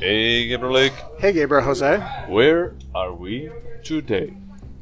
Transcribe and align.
Hey, 0.00 0.48
Gabriel 0.48 0.72
Lake. 0.72 0.94
Hey, 1.18 1.32
Gabriel 1.32 1.62
Jose. 1.62 1.98
Where 2.26 2.74
are 2.94 3.12
we 3.12 3.50
today? 3.84 4.34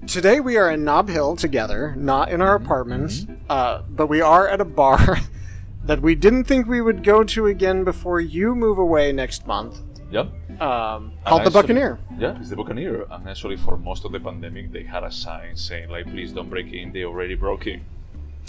Today 0.07 0.39
we 0.39 0.57
are 0.57 0.71
in 0.71 0.85
Nob 0.85 1.09
Hill 1.09 1.35
together, 1.35 1.95
not 1.97 2.31
in 2.31 2.41
our 2.41 2.55
apartments, 2.55 3.27
uh, 3.51 3.83
but 3.91 4.07
we 4.07 4.21
are 4.21 4.47
at 4.47 4.61
a 4.61 4.65
bar 4.65 5.19
that 5.85 6.01
we 6.03 6.15
didn't 6.15 6.45
think 6.45 6.69
we 6.69 6.81
would 6.81 7.03
go 7.03 7.25
to 7.25 7.47
again 7.47 7.83
before 7.83 8.21
you 8.21 8.55
move 8.55 8.79
away 8.79 9.11
next 9.11 9.45
month, 9.45 9.81
Yep. 10.13 10.61
um, 10.63 11.13
called 11.27 11.45
the 11.45 11.51
Buccaneer. 11.51 11.99
Yeah, 12.17 12.39
it's 12.39 12.51
the 12.51 12.57
Buccaneer. 12.57 13.05
And 13.11 13.29
actually, 13.29 13.57
for 13.57 13.77
most 13.77 14.05
of 14.05 14.13
the 14.13 14.21
pandemic, 14.21 14.71
they 14.71 14.85
had 14.85 15.03
a 15.03 15.11
sign 15.11 15.57
saying, 15.57 15.91
like, 15.91 16.07
please 16.07 16.33
don't 16.33 16.49
break 16.49 16.73
in, 16.73 16.93
they 16.93 17.03
already 17.05 17.35
broke 17.35 17.67
in. 17.67 17.85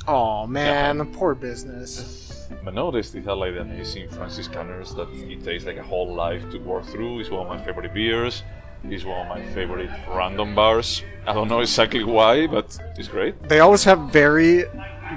Oh 0.07 0.45
man, 0.45 1.11
poor 1.13 1.33
business. 1.33 2.27
But 2.63 2.73
nowadays, 2.73 3.11
they 3.11 3.21
have 3.21 3.37
like 3.37 3.53
the 3.53 3.61
amazing 3.61 4.07
Franziskaners 4.09 4.95
that 4.95 5.07
it 5.31 5.43
takes 5.43 5.65
like 5.65 5.77
a 5.77 5.83
whole 5.83 6.13
life 6.13 6.49
to 6.51 6.57
work 6.59 6.85
through. 6.85 7.19
It's 7.19 7.29
one 7.29 7.41
of 7.41 7.47
my 7.47 7.63
favorite 7.63 7.93
beers. 7.93 8.43
It's 8.83 9.03
one 9.03 9.21
of 9.21 9.27
my 9.27 9.43
favorite 9.53 9.89
random 10.09 10.55
bars. 10.55 11.03
I 11.27 11.33
don't 11.33 11.47
know 11.49 11.59
exactly 11.59 12.03
why, 12.03 12.47
but 12.47 12.77
it's 12.97 13.07
great. 13.09 13.41
They 13.49 13.59
always 13.59 13.83
have 13.83 13.99
very, 14.11 14.63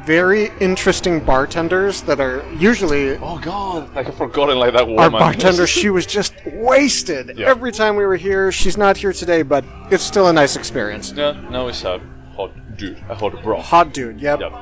very 0.05 0.51
interesting 0.61 1.21
bartenders 1.21 2.03
that 2.03 2.19
are 2.21 2.43
usually 2.59 3.17
Oh 3.19 3.39
god, 3.39 3.95
like 3.95 4.09
I've 4.09 4.17
forgotten 4.17 4.59
like 4.59 4.73
that 4.73 4.89
our 4.89 5.11
bartender. 5.11 5.67
She 5.81 5.91
was 5.91 6.07
just 6.07 6.35
wasted 6.47 7.39
Yeah. 7.39 7.49
every 7.51 7.71
time 7.73 7.95
we 7.97 8.05
were 8.05 8.17
here. 8.17 8.51
She's 8.51 8.77
not 8.77 8.97
here 8.97 9.13
today, 9.13 9.43
but 9.43 9.65
it's 9.91 10.03
still 10.05 10.27
a 10.29 10.33
nice 10.33 10.57
experience. 10.57 11.13
yeah, 11.13 11.33
now 11.51 11.69
it's 11.69 11.85
a 11.85 12.01
hot 12.37 12.51
dude, 12.77 12.99
a 13.09 13.15
hot 13.15 13.41
bro. 13.45 13.61
Hot 13.61 13.95
dude, 13.95 14.21
yep. 14.21 14.41
Yep. 14.41 14.53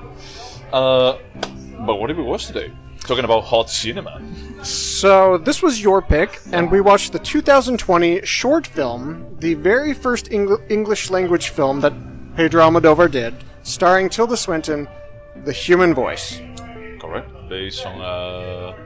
Uh, 0.72 1.16
but 1.86 1.96
what 1.96 2.08
did 2.08 2.16
we 2.16 2.22
watch 2.22 2.46
today? 2.46 2.72
Talking 3.00 3.24
about 3.24 3.44
hot 3.44 3.70
cinema. 3.70 4.20
So 4.62 5.38
this 5.38 5.62
was 5.62 5.82
your 5.82 6.02
pick, 6.02 6.38
and 6.52 6.70
we 6.70 6.80
watched 6.80 7.12
the 7.12 7.18
2020 7.18 8.24
short 8.26 8.66
film, 8.66 9.36
the 9.38 9.54
very 9.54 9.94
first 9.94 10.26
Engl- 10.26 10.60
English 10.70 11.10
language 11.10 11.48
film 11.48 11.80
that 11.80 11.94
Pedro 12.36 12.62
Almodovar 12.62 13.10
did, 13.10 13.34
starring 13.62 14.08
Tilda 14.10 14.36
Swinton, 14.36 14.86
The 15.44 15.52
Human 15.52 15.94
Voice. 15.94 16.40
Correct. 17.00 17.28
Based 17.48 17.84
on 17.86 18.00
uh, 18.00 18.76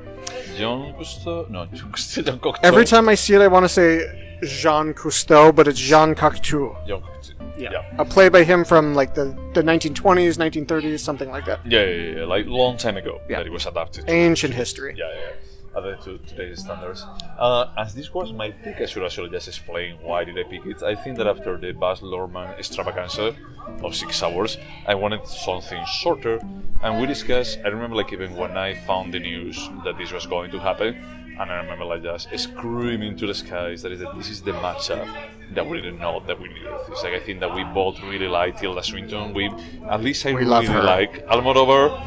John 0.56 0.94
Cousteau. 0.94 1.50
No, 1.50 1.66
John 1.74 2.38
Cocteau. 2.38 2.60
Every 2.62 2.84
time 2.84 3.08
I 3.08 3.16
see 3.16 3.34
it, 3.34 3.40
I 3.40 3.48
want 3.48 3.64
to 3.64 3.68
say 3.68 4.23
Jean 4.50 4.94
Cousteau, 4.94 5.54
but 5.54 5.68
it's 5.68 5.78
Jean 5.78 6.14
Cocteau. 6.14 6.74
John 6.86 7.02
Cocteau. 7.02 7.34
Yeah. 7.56 7.70
A 7.98 8.04
play 8.04 8.28
by 8.28 8.42
him 8.44 8.64
from 8.64 8.94
like 8.94 9.14
the, 9.14 9.26
the 9.54 9.62
1920s, 9.62 10.36
1930s, 10.38 10.98
something 11.00 11.30
like 11.30 11.44
that. 11.46 11.60
Yeah, 11.64 11.84
yeah, 11.84 12.18
yeah, 12.18 12.24
like 12.24 12.46
long 12.46 12.76
time 12.76 12.96
ago 12.96 13.20
Yeah. 13.28 13.38
that 13.38 13.46
it 13.46 13.52
was 13.52 13.66
adapted. 13.66 14.06
to- 14.06 14.12
Ancient 14.12 14.54
history. 14.54 14.94
Yeah, 14.98 15.08
yeah, 15.14 15.20
yeah. 15.20 15.78
Added 15.78 16.00
to 16.02 16.18
today's 16.18 16.60
standards. 16.60 17.04
Uh, 17.38 17.66
as 17.76 17.94
this 17.94 18.12
was 18.14 18.32
my 18.32 18.50
pick, 18.50 18.80
I 18.80 18.86
should 18.86 19.02
actually 19.04 19.30
just 19.30 19.48
explain 19.48 19.96
why 20.02 20.22
did 20.24 20.38
I 20.38 20.44
pick 20.44 20.64
it. 20.66 20.82
I 20.84 20.94
think 20.94 21.16
that 21.18 21.26
after 21.26 21.56
the 21.56 21.72
Baz 21.72 21.98
Luhrmann 22.00 22.56
extravaganza 22.58 23.34
of 23.82 23.94
six 23.96 24.22
hours, 24.22 24.56
I 24.86 24.94
wanted 24.94 25.26
something 25.26 25.82
shorter, 25.86 26.38
and 26.82 27.00
we 27.00 27.06
discussed. 27.08 27.58
I 27.64 27.68
remember 27.68 27.96
like 27.96 28.12
even 28.12 28.36
when 28.36 28.56
I 28.56 28.74
found 28.86 29.12
the 29.14 29.18
news 29.18 29.68
that 29.84 29.98
this 29.98 30.12
was 30.12 30.26
going 30.26 30.52
to 30.52 30.60
happen, 30.60 30.96
and 31.40 31.50
I 31.50 31.56
remember 31.56 31.84
like 31.84 32.02
just 32.02 32.28
screaming 32.38 33.16
to 33.18 33.26
the 33.26 33.34
skies 33.34 33.82
that 33.82 33.92
is 33.92 34.00
that 34.00 34.16
this 34.16 34.28
is 34.30 34.42
the 34.42 34.52
matchup 34.52 35.08
that 35.54 35.66
we 35.68 35.80
didn't 35.80 35.98
know 35.98 36.20
that 36.26 36.40
we 36.40 36.48
needed. 36.48 36.72
It's 36.88 37.02
like 37.02 37.12
I 37.14 37.20
think 37.20 37.40
that 37.40 37.54
we 37.54 37.64
both 37.64 38.00
really 38.02 38.28
like 38.28 38.58
Tilda 38.60 38.82
Swinton. 38.82 39.34
We 39.34 39.50
at 39.90 40.02
least 40.02 40.24
I 40.26 40.30
We 40.32 40.40
really 40.44 40.66
like 40.68 41.26
Almodovar. 41.26 42.00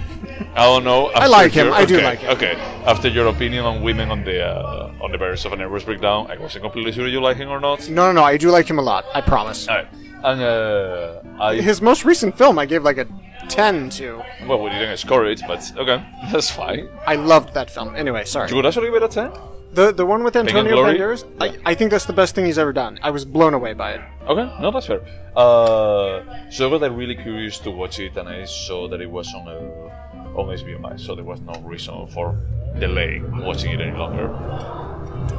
I 0.56 0.64
don't 0.66 0.84
know. 0.84 1.08
I 1.08 1.28
like 1.28 1.52
him. 1.52 1.68
your- 1.68 1.76
I 1.76 1.86
do 1.86 2.02
like 2.02 2.20
him. 2.20 2.32
Okay. 2.32 2.56
After 2.86 3.08
your 3.10 3.28
opinion 3.28 3.66
on 3.66 3.84
women 3.84 4.10
on 4.12 4.24
the 4.24 4.44
uh, 4.46 4.92
on 5.04 5.12
the 5.12 5.18
Bears 5.18 5.46
of 5.46 5.54
a 5.54 5.56
Nervous 5.56 5.84
Breakdown, 5.84 6.28
I 6.32 6.38
wasn't 6.38 6.64
completely 6.64 6.92
sure 6.92 7.08
you 7.08 7.22
like 7.22 7.38
him 7.38 7.50
or 7.50 7.60
not. 7.60 7.88
No, 7.90 8.08
no, 8.08 8.12
no, 8.14 8.24
I 8.24 8.38
do 8.38 8.50
like 8.50 8.68
him 8.70 8.80
a 8.80 8.82
lot, 8.82 9.06
I 9.14 9.22
promise. 9.22 9.68
Alright. 9.68 9.88
And 10.24 10.42
uh, 10.42 11.22
I 11.40 11.56
His 11.62 11.80
most 11.82 12.04
recent 12.04 12.36
film, 12.38 12.58
I 12.58 12.66
gave 12.66 12.84
like 12.84 12.98
a 12.98 13.08
10 13.50 13.90
to. 13.92 14.24
well, 14.48 14.62
we 14.62 14.70
didn't 14.70 14.98
score 14.98 15.26
it, 15.26 15.42
but 15.48 15.72
okay, 15.78 16.04
that's 16.32 16.50
fine. 16.52 16.90
I 17.06 17.16
loved 17.16 17.54
that 17.54 17.70
film. 17.70 17.96
Anyway, 17.96 18.26
sorry. 18.26 18.48
Do 18.48 18.54
you 18.54 18.58
would 18.58 18.66
actually 18.66 18.88
give 18.88 18.96
it 18.96 19.04
a 19.04 19.08
ten. 19.08 19.32
The 19.74 19.92
the 19.92 20.06
one 20.06 20.24
with 20.24 20.36
Antonio? 20.36 20.78
Banderas, 20.78 21.26
I, 21.40 21.58
I 21.66 21.76
think 21.76 21.92
that's 21.92 22.06
the 22.06 22.14
best 22.14 22.34
thing 22.36 22.46
he's 22.46 22.58
ever 22.58 22.74
done. 22.74 23.00
I 23.04 23.12
was 23.12 23.26
blown 23.26 23.54
away 23.54 23.74
by 23.74 23.94
it. 23.94 24.02
Okay, 24.28 24.62
no, 24.62 24.72
that's 24.72 24.88
fair. 24.88 25.02
Uh, 25.36 26.24
so 26.50 26.68
I 26.68 26.70
got 26.72 26.82
like, 26.82 26.98
really 26.98 27.16
curious 27.16 27.60
to 27.60 27.72
watch 27.72 28.00
it, 28.00 28.16
and 28.18 28.28
I 28.30 28.46
saw 28.46 28.88
that 28.88 29.02
it 29.02 29.10
was 29.10 29.34
on 29.34 29.48
uh, 29.48 30.40
on 30.40 30.48
HBO 30.48 30.80
Max, 30.80 31.04
so 31.04 31.16
there 31.16 31.26
was 31.26 31.42
no 31.42 31.54
reason 31.62 32.08
for 32.08 32.38
delaying 32.80 33.44
watching 33.46 33.72
it 33.72 33.82
any 33.82 33.98
longer. 33.98 34.28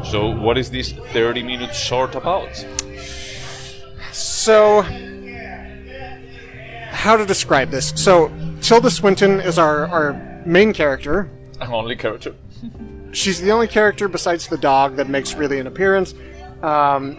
So, 0.04 0.30
what 0.30 0.58
is 0.58 0.70
this 0.70 0.92
30 0.92 1.42
minute 1.42 1.74
short 1.74 2.14
about? 2.14 2.54
So, 4.12 4.82
how 6.98 7.16
to 7.16 7.24
describe 7.24 7.70
this? 7.70 7.92
So, 7.96 8.30
Tilda 8.60 8.90
Swinton 8.90 9.40
is 9.40 9.58
our, 9.58 9.86
our 9.86 10.42
main 10.44 10.72
character. 10.72 11.30
An 11.60 11.72
only 11.72 11.96
character. 11.96 12.34
She's 13.12 13.40
the 13.40 13.50
only 13.52 13.68
character 13.68 14.08
besides 14.08 14.48
the 14.48 14.58
dog 14.58 14.96
that 14.96 15.08
makes 15.08 15.34
really 15.34 15.58
an 15.60 15.66
appearance. 15.66 16.14
Um, 16.62 17.16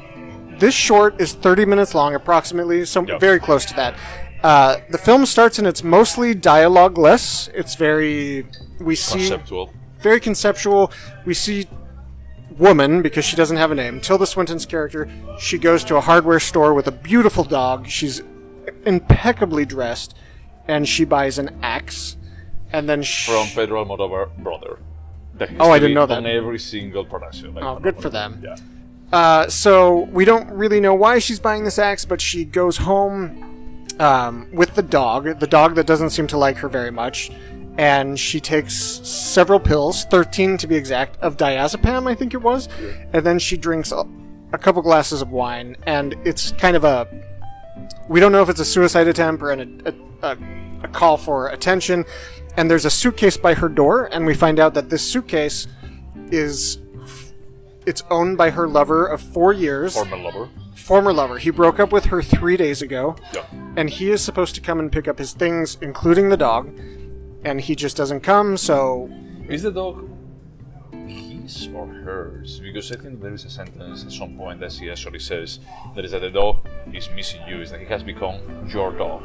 this 0.59 0.75
short 0.75 1.19
is 1.22 1.34
30 1.34 1.66
minutes 1.66 1.95
long, 1.95 2.13
approximately, 2.13 2.85
so 2.85 3.06
Yep. 3.06 3.19
very 3.22 3.39
close 3.39 3.66
to 3.66 3.73
that. 3.75 3.95
Uh, 4.44 4.78
the 4.89 4.97
film 4.97 5.25
starts 5.25 5.57
and 5.59 5.68
it's 5.68 5.84
mostly 5.84 6.34
dialogue-less. 6.35 7.50
It's 7.53 7.75
very 7.75 8.45
we 8.79 8.95
see 8.95 9.19
Conceptual. 9.19 9.73
very 10.01 10.19
conceptual. 10.19 10.91
We 11.25 11.34
see 11.34 11.68
woman 12.57 13.01
because 13.01 13.23
she 13.25 13.35
doesn't 13.35 13.57
have 13.57 13.72
a 13.72 13.75
name. 13.75 14.00
Tilda 14.01 14.25
Swinton's 14.25 14.66
character. 14.66 15.09
She 15.39 15.57
goes 15.57 15.84
to 15.85 15.95
a 15.97 16.01
hardware 16.01 16.39
store 16.39 16.73
with 16.73 16.88
a 16.88 16.91
beautiful 16.91 17.44
dog. 17.45 17.88
She's 17.88 18.22
impeccably 18.85 19.66
dressed, 19.66 20.16
and 20.68 20.88
she 20.88 21.06
buys 21.06 21.38
an 21.38 21.57
axe. 21.62 22.18
And 22.72 22.88
then 22.88 23.02
she, 23.02 23.31
from 23.31 23.47
Pedro 23.47 23.84
Almodovar 23.84 24.35
brother. 24.38 24.80
Oh, 25.59 25.72
I 25.72 25.80
didn't 25.80 25.96
know 25.96 26.06
that. 26.06 26.18
On 26.18 26.25
every 26.25 26.59
single 26.59 27.06
production. 27.06 27.53
by 27.53 27.62
Oh, 27.62 27.80
good 27.80 28.02
for 28.02 28.09
them. 28.09 28.41
Yeah. 28.44 28.56
Uh, 29.12 29.47
so 29.47 30.02
we 30.12 30.25
don't 30.25 30.50
really 30.52 30.80
know 30.80 30.94
why 30.94 31.18
she's 31.19 31.40
buying 31.40 31.63
this 31.63 31.80
axe, 31.80 32.06
but 32.06 32.22
she 32.22 32.46
goes 32.46 32.78
home 32.78 33.88
um, 34.00 34.47
with 34.53 34.75
the 34.75 34.84
dog, 34.84 35.40
the 35.40 35.47
dog 35.47 35.75
that 35.75 35.88
doesn't 35.88 36.12
seem 36.12 36.28
to 36.28 36.38
like 36.38 36.57
her 36.57 36.69
very 36.69 36.91
much, 36.91 37.31
and 37.78 38.19
she 38.19 38.40
takes 38.40 38.75
several 38.75 39.59
pills, 39.59 40.06
thirteen 40.06 40.57
to 40.57 40.68
be 40.68 40.75
exact, 40.75 41.18
of 41.22 41.38
diazepam, 41.38 42.07
I 42.07 42.16
think 42.16 42.34
it 42.34 42.41
was, 42.41 42.69
and 43.13 43.25
then 43.25 43.40
she 43.40 43.57
drinks 43.57 43.91
a, 43.91 44.06
a 44.53 44.57
couple 44.57 44.81
glasses 44.81 45.22
of 45.22 45.31
wine, 45.31 45.75
and 45.88 46.16
it's 46.24 46.51
kind 46.51 46.75
of 46.75 46.84
a 46.84 47.07
we 48.07 48.19
don't 48.19 48.31
know 48.31 48.41
if 48.41 48.50
it's 48.50 48.59
a 48.59 48.66
suicide 48.66 49.07
attempt 49.07 49.41
or 49.44 49.51
an, 49.51 49.81
a, 49.85 50.28
a, 50.28 50.38
a 50.84 50.88
call 50.88 51.17
for 51.17 51.47
attention. 51.50 52.06
And 52.57 52.69
there's 52.69 52.85
a 52.85 52.90
suitcase 52.90 53.38
by 53.38 53.53
her 53.53 53.69
door, 53.69 54.09
and 54.12 54.25
we 54.25 54.34
find 54.34 54.59
out 54.59 54.73
that 54.73 54.90
this 54.90 55.01
suitcase 55.06 55.67
is 56.31 56.79
it's 57.85 58.03
owned 58.09 58.38
by 58.38 58.50
her 58.51 58.68
lover 58.68 59.06
of 59.07 59.22
four 59.22 59.53
years, 59.53 59.94
Former 59.94 60.18
lover. 60.18 60.50
former 60.75 61.13
lover. 61.13 61.38
He 61.38 61.50
broke 61.51 61.79
up 61.79 61.91
with 61.91 62.06
her 62.06 62.22
three 62.22 62.57
days 62.57 62.81
ago, 62.81 63.16
Yeah. 63.34 63.45
and 63.78 63.89
he 63.89 64.12
is 64.12 64.22
supposed 64.22 64.56
to 64.56 64.62
come 64.62 64.79
and 64.79 64.91
pick 64.91 65.07
up 65.07 65.18
his 65.19 65.31
things, 65.34 65.78
including 65.81 66.29
the 66.29 66.38
dog, 66.38 66.68
and 67.45 67.62
he 67.62 67.75
just 67.75 67.95
doesn't 67.95 68.22
come. 68.22 68.57
So 68.57 69.09
Is 69.47 69.63
the 69.63 69.72
dog 69.72 70.07
his 71.49 71.67
or 71.73 71.87
hers? 71.87 72.59
Because 72.59 72.91
I 72.91 72.95
think 72.95 73.21
there 73.21 73.33
is 73.33 73.45
a 73.45 73.49
sentence 73.49 74.03
at 74.03 74.11
some 74.11 74.37
point 74.37 74.59
that 74.59 74.71
she 74.71 74.89
actually 74.89 75.19
says 75.19 75.59
that 75.95 76.05
is 76.05 76.11
that 76.11 76.21
the 76.21 76.29
dog 76.29 76.67
is 76.93 77.09
missing 77.11 77.41
you. 77.47 77.61
Is 77.61 77.71
that 77.71 77.79
he 77.79 77.85
has 77.87 78.03
become 78.03 78.39
your 78.67 78.91
dog. 78.91 79.23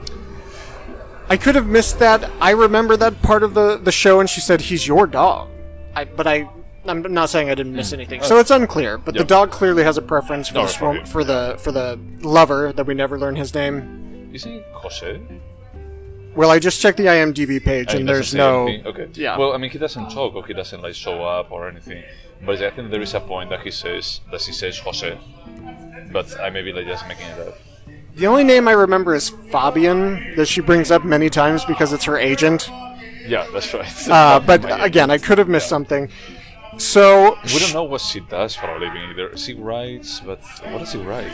I 1.28 1.36
could 1.36 1.54
have 1.54 1.66
missed 1.66 1.98
that. 2.00 2.30
I 2.40 2.50
remember 2.50 2.96
that 2.96 3.20
part 3.22 3.42
of 3.42 3.54
the 3.54 3.78
the 3.78 3.92
show, 3.92 4.20
and 4.20 4.28
she 4.28 4.40
said 4.40 4.60
he's 4.60 4.87
your 4.87 5.06
dog. 5.06 5.49
I 5.94 6.04
but 6.04 6.26
I. 6.26 6.49
I'm 6.87 7.00
not 7.14 7.31
saying 7.31 7.49
I 7.49 7.54
didn't 7.54 7.75
miss 7.75 7.90
hmm. 7.90 7.94
anything, 7.94 8.20
oh. 8.20 8.25
so 8.25 8.38
it's 8.38 8.50
unclear. 8.50 8.99
But 8.99 9.14
the 9.14 9.25
dog 9.25 9.50
clearly 9.50 9.84
has 9.84 9.96
a 9.96 10.02
preference 10.02 10.49
for, 10.49 10.56
No, 10.56 10.62
this 10.64 10.75
for 10.75 10.90
wo- 10.90 10.99
him. 10.99 11.06
for 11.06 11.25
the 11.25 11.56
for 11.58 11.72
the 11.72 11.99
lover 12.20 12.75
that 12.75 12.84
we 12.84 12.93
never 12.93 13.19
learn 13.19 13.37
his 13.37 13.54
name. 13.54 14.31
Is 14.34 14.44
he 14.44 14.62
Jose? 14.72 15.19
Well, 16.36 16.50
I 16.50 16.58
just 16.58 16.81
checked 16.81 16.98
the 16.98 17.06
IMDb 17.06 17.62
page, 17.62 17.92
he 17.92 17.98
and 17.98 18.08
there's 18.08 18.34
no. 18.34 18.66
anything? 18.66 18.86
Okay. 18.86 19.08
Yeah. 19.14 19.38
Well, 19.38 19.52
I 19.52 19.58
mean, 19.58 19.70
he 19.70 19.78
doesn't 19.78 20.10
talk 20.10 20.34
or 20.34 20.44
he 20.46 20.52
doesn't 20.52 20.82
like 20.82 20.94
show 20.94 21.25
up 21.25 21.50
or 21.52 21.69
anything. 21.69 22.02
But 22.44 22.60
I 22.62 22.70
think 22.70 22.90
there 22.90 23.00
is 23.00 23.14
a 23.14 23.20
point 23.20 23.50
that 23.50 23.60
he 23.60 23.70
says 23.70 24.20
that 24.31 24.42
he 24.42 24.52
says 24.52 24.78
Jose, 24.78 25.19
but 26.12 26.38
I 26.40 26.50
may 26.50 26.62
be 26.62 26.72
like 26.72 26.86
just 26.86 27.06
making 27.08 27.26
it 27.28 27.38
up. 27.48 27.56
The 28.16 28.26
only 28.26 28.44
name 28.44 28.69
I 28.69 28.72
remember 28.72 29.14
is 29.14 29.31
Fabian 29.50 30.36
that 30.36 30.46
she 30.46 30.60
brings 30.60 30.90
up 30.90 31.04
many 31.04 31.31
times 31.31 31.64
because 31.64 31.92
it's 31.92 32.04
her 32.04 32.19
agent. 32.19 32.70
Yeah, 33.26 33.46
that's 33.52 33.72
right. 33.72 34.08
Uh, 34.08 34.38
but 34.40 34.60
again, 34.84 35.10
I 35.10 35.19
could 35.19 35.38
have 35.38 35.48
missed 35.48 35.69
something. 35.69 36.10
So 36.79 37.38
we 37.47 37.59
don't 37.59 37.73
know 37.73 37.85
what 37.85 38.00
she 38.00 38.21
does 38.21 38.55
for 38.55 38.67
a 38.67 38.79
living 38.79 39.11
either. 39.11 39.37
She 39.37 39.55
writes, 39.55 40.21
but 40.21 40.41
what 40.71 40.79
does 40.79 40.93
she 40.93 40.99
write? 40.99 41.32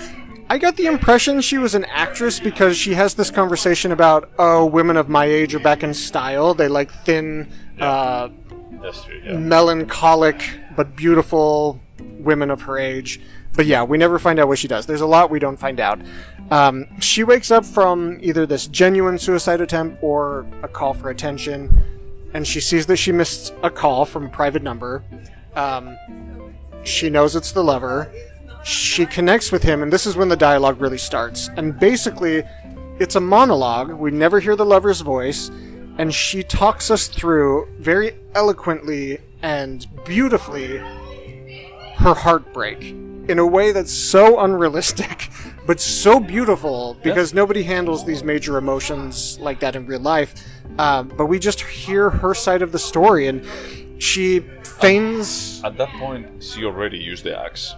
I 0.48 0.58
got 0.58 0.76
the 0.76 0.86
impression 0.86 1.40
she 1.40 1.58
was 1.58 1.74
an 1.74 1.84
actress 1.84 2.40
because 2.40 2.76
she 2.76 2.94
has 2.94 3.14
this 3.14 3.30
conversation 3.30 3.92
about, 3.92 4.30
oh, 4.38 4.66
women 4.66 4.96
of 4.96 5.08
my 5.08 5.24
age 5.24 5.54
are 5.54 5.60
back 5.60 5.82
in 5.82 5.94
style. 5.94 6.54
They 6.54 6.66
like 6.66 6.90
thin, 7.04 7.48
uh, 7.78 8.28
true. 8.28 9.20
Yeah. 9.24 9.36
melancholic 9.36 10.42
but 10.76 10.96
beautiful 10.96 11.80
women 12.18 12.50
of 12.50 12.62
her 12.62 12.78
age. 12.78 13.20
But 13.54 13.66
yeah, 13.66 13.82
we 13.82 13.98
never 13.98 14.18
find 14.18 14.38
out 14.38 14.48
what 14.48 14.58
she 14.58 14.68
does. 14.68 14.86
There's 14.86 15.00
a 15.00 15.06
lot 15.06 15.30
we 15.30 15.38
don't 15.38 15.56
find 15.56 15.80
out. 15.80 16.00
Um, 16.50 16.86
she 17.00 17.22
wakes 17.22 17.50
up 17.50 17.64
from 17.64 18.18
either 18.20 18.46
this 18.46 18.66
genuine 18.66 19.18
suicide 19.18 19.60
attempt 19.60 20.02
or 20.02 20.46
a 20.62 20.68
call 20.68 20.94
for 20.94 21.10
attention, 21.10 21.99
and 22.34 22.46
she 22.46 22.60
sees 22.60 22.86
that 22.86 22.96
she 22.96 23.12
missed 23.12 23.54
a 23.62 23.70
call 23.70 24.04
from 24.04 24.26
a 24.26 24.28
private 24.28 24.62
number. 24.62 25.02
Um, 25.54 25.96
she 26.84 27.10
knows 27.10 27.36
it's 27.36 27.52
the 27.52 27.64
lover. 27.64 28.12
She 28.64 29.06
connects 29.06 29.50
with 29.52 29.62
him, 29.62 29.82
and 29.82 29.92
this 29.92 30.06
is 30.06 30.16
when 30.16 30.28
the 30.28 30.36
dialogue 30.36 30.80
really 30.80 30.98
starts. 30.98 31.48
And 31.56 31.78
basically, 31.78 32.42
it's 32.98 33.16
a 33.16 33.20
monologue. 33.20 33.90
We 33.92 34.10
never 34.10 34.40
hear 34.40 34.56
the 34.56 34.66
lover's 34.66 35.00
voice, 35.00 35.50
and 35.98 36.14
she 36.14 36.42
talks 36.42 36.90
us 36.90 37.08
through 37.08 37.68
very 37.78 38.14
eloquently 38.34 39.18
and 39.42 39.86
beautifully 40.04 40.78
her 41.96 42.14
heartbreak 42.14 42.94
in 43.28 43.38
a 43.38 43.46
way 43.46 43.72
that's 43.72 43.92
so 43.92 44.40
unrealistic, 44.40 45.30
but 45.70 45.78
so 45.78 46.18
beautiful 46.18 46.96
because 47.00 47.32
nobody 47.32 47.62
handles 47.62 48.04
these 48.04 48.24
major 48.24 48.58
emotions 48.58 49.38
like 49.38 49.60
that 49.60 49.76
in 49.76 49.86
real 49.86 50.00
life. 50.00 50.34
Um, 50.80 51.06
but 51.16 51.26
we 51.26 51.38
just 51.38 51.60
hear 51.60 52.10
her 52.10 52.34
side 52.34 52.62
of 52.62 52.72
the 52.72 52.78
story, 52.80 53.28
and 53.28 53.46
she 54.02 54.40
feigns. 54.80 55.62
At 55.62 55.78
that 55.78 55.90
point, 55.90 56.42
she 56.42 56.64
already 56.64 56.98
used 56.98 57.22
the 57.22 57.38
axe. 57.38 57.76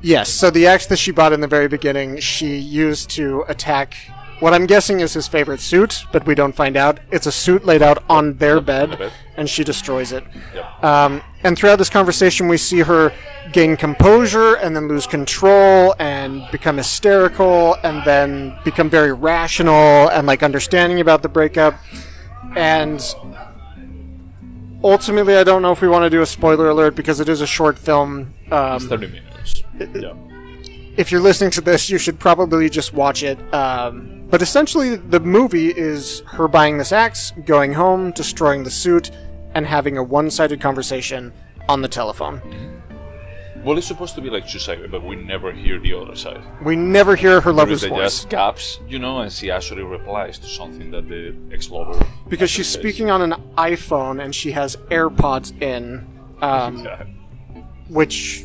Yes, 0.00 0.30
so 0.30 0.48
the 0.48 0.66
axe 0.66 0.86
that 0.86 0.96
she 0.96 1.10
bought 1.10 1.34
in 1.34 1.42
the 1.42 1.46
very 1.46 1.68
beginning, 1.68 2.20
she 2.20 2.56
used 2.56 3.10
to 3.10 3.44
attack 3.48 3.96
what 4.44 4.52
I'm 4.52 4.66
guessing 4.66 5.00
is 5.00 5.14
his 5.14 5.26
favorite 5.26 5.58
suit, 5.58 6.04
but 6.12 6.26
we 6.26 6.34
don't 6.34 6.54
find 6.54 6.76
out. 6.76 7.00
It's 7.10 7.24
a 7.24 7.32
suit 7.32 7.64
laid 7.64 7.80
out 7.80 8.04
on 8.10 8.36
their 8.36 8.60
bed, 8.60 8.98
bed. 8.98 9.10
and 9.38 9.48
she 9.48 9.64
destroys 9.64 10.12
it. 10.12 10.22
Yep. 10.54 10.84
Um, 10.84 11.22
and 11.42 11.56
throughout 11.56 11.76
this 11.76 11.88
conversation, 11.88 12.46
we 12.46 12.58
see 12.58 12.80
her 12.80 13.10
gain 13.52 13.74
composure 13.74 14.56
and 14.56 14.76
then 14.76 14.86
lose 14.86 15.06
control 15.06 15.94
and 15.98 16.46
become 16.52 16.76
hysterical 16.76 17.76
and 17.84 18.04
then 18.04 18.54
become 18.64 18.90
very 18.90 19.14
rational 19.14 20.10
and 20.10 20.26
like 20.26 20.42
understanding 20.42 21.00
about 21.00 21.22
the 21.22 21.28
breakup. 21.30 21.80
And 22.54 23.00
ultimately, 24.82 25.36
I 25.36 25.44
don't 25.44 25.62
know 25.62 25.72
if 25.72 25.80
we 25.80 25.88
want 25.88 26.02
to 26.02 26.10
do 26.10 26.20
a 26.20 26.26
spoiler 26.26 26.68
alert 26.68 26.96
because 26.96 27.18
it 27.18 27.30
is 27.30 27.40
a 27.40 27.46
short 27.46 27.78
film. 27.78 28.34
Um, 28.52 28.78
30 28.78 29.06
minutes. 29.06 29.62
Yeah. 29.94 30.12
If 30.96 31.10
you're 31.10 31.20
listening 31.20 31.50
to 31.52 31.60
this, 31.60 31.90
you 31.90 31.98
should 31.98 32.18
probably 32.18 32.68
just 32.70 32.92
watch 32.92 33.22
it. 33.22 33.38
Um, 33.54 34.24
but 34.30 34.42
essentially, 34.42 34.96
the 34.96 35.20
movie 35.20 35.70
is 35.70 36.20
her 36.26 36.48
buying 36.48 36.78
this 36.78 36.92
axe, 36.92 37.32
going 37.44 37.72
home, 37.72 38.10
destroying 38.12 38.64
the 38.64 38.70
suit, 38.70 39.10
and 39.54 39.66
having 39.66 39.96
a 39.96 40.02
one 40.02 40.30
sided 40.30 40.60
conversation 40.60 41.32
on 41.68 41.82
the 41.82 41.88
telephone. 41.88 42.40
Well, 43.64 43.78
it's 43.78 43.86
supposed 43.86 44.14
to 44.16 44.20
be 44.20 44.28
like 44.28 44.46
two 44.46 44.58
sided, 44.58 44.90
but 44.90 45.02
we 45.02 45.16
never 45.16 45.50
hear 45.50 45.78
the 45.78 45.94
other 45.94 46.14
side. 46.16 46.42
We 46.62 46.76
never 46.76 47.16
hear 47.16 47.40
her 47.40 47.50
lover's 47.52 47.82
voice 47.82 48.18
just 48.20 48.28
gaps, 48.28 48.78
you 48.86 48.98
know, 48.98 49.20
and 49.20 49.32
she 49.32 49.50
actually 49.50 49.82
replies 49.82 50.38
to 50.40 50.46
something 50.46 50.90
that 50.90 51.08
the 51.08 51.34
ex 51.50 51.70
lover. 51.70 51.98
because 52.28 52.50
she's 52.50 52.68
speaking 52.68 53.10
on 53.10 53.22
an 53.22 53.40
iPhone 53.56 54.22
and 54.22 54.34
she 54.34 54.50
has 54.52 54.76
AirPods 54.90 55.62
in, 55.62 56.06
um, 56.42 56.78
Yeah. 56.84 57.04
which, 57.88 58.44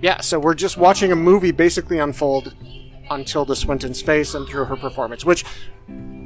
yeah. 0.00 0.20
So 0.20 0.38
we're 0.38 0.54
just 0.54 0.76
watching 0.76 1.12
a 1.12 1.16
movie 1.16 1.50
basically 1.52 1.98
unfold 1.98 2.54
on 3.10 3.24
Tilda 3.24 3.54
Swinton's 3.54 4.02
face 4.02 4.34
and 4.34 4.46
through 4.48 4.64
her 4.66 4.76
performance. 4.76 5.24
Which, 5.24 5.44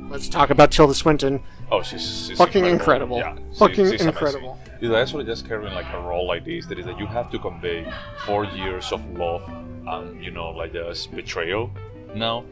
let's 0.09 0.29
talk 0.29 0.51
about 0.51 0.71
Tilda 0.71 0.95
Swinton. 0.95 1.43
Oh, 1.71 1.83
she's, 1.83 2.27
she's 2.29 2.39
Fucking 2.39 2.65
incredible. 2.65 3.19
Yeah, 3.19 3.37
Fucking 3.59 3.77
she's 3.77 3.89
amazing. 3.89 4.09
incredible. 4.09 4.59
It's 4.81 4.95
actually 4.95 5.25
just 5.25 5.47
carrying 5.47 5.75
like 5.75 5.93
a 5.93 6.01
role 6.01 6.27
like 6.27 6.45
this. 6.45 6.67
That 6.67 6.79
is 6.79 6.87
that 6.87 6.99
you 6.99 7.07
have 7.07 7.31
to 7.31 7.39
convey 7.39 7.87
four 8.25 8.45
years 8.45 8.93
of 8.93 9.05
love 9.19 9.43
and 9.87 10.23
you 10.25 10.31
know 10.31 10.51
like 10.51 10.73
just 10.73 11.15
betrayal. 11.15 11.71
Now, 12.15 12.45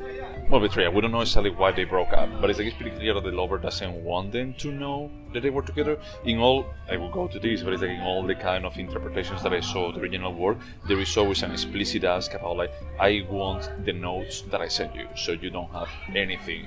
well, 0.51 0.61
betrayal. 0.61 0.93
We 0.93 1.03
don't 1.03 1.13
know 1.13 1.21
exactly 1.21 1.51
why 1.51 1.73
they 1.73 1.85
broke 1.85 2.13
up, 2.13 2.29
but 2.41 2.49
it's 2.49 2.59
like 2.59 2.69
it's 2.69 2.77
pretty 2.77 2.97
clear 2.97 3.13
that 3.13 3.23
the 3.23 3.33
lover 3.33 3.59
doesn't 3.59 3.93
want 4.03 4.33
them 4.33 4.55
to 4.55 4.73
know 4.73 5.11
that 5.35 5.43
they 5.43 5.51
were 5.51 5.63
together. 5.63 5.99
In 6.25 6.39
all, 6.39 6.67
I 6.91 6.97
will 6.97 7.11
go 7.11 7.29
to 7.29 7.39
this, 7.39 7.63
but 7.63 7.75
it's 7.75 7.83
like 7.83 7.91
in 7.91 8.01
all 8.01 8.27
the 8.27 8.35
kind 8.35 8.65
of 8.65 8.79
interpretations 8.79 9.43
that 9.43 9.53
I 9.53 9.61
saw 9.61 9.93
the 9.93 10.01
original 10.01 10.33
work, 10.33 10.57
there 10.87 10.99
is 10.99 11.15
always 11.19 11.43
an 11.43 11.53
explicit 11.53 12.05
ask 12.05 12.33
about 12.33 12.57
like, 12.57 12.73
I 12.99 13.27
want 13.29 13.85
the 13.85 13.93
notes 13.93 14.41
that 14.51 14.63
I 14.63 14.69
sent 14.69 14.95
you, 14.95 15.07
so 15.17 15.33
you 15.33 15.51
don't 15.51 15.71
have 15.73 15.91
anything 16.15 16.67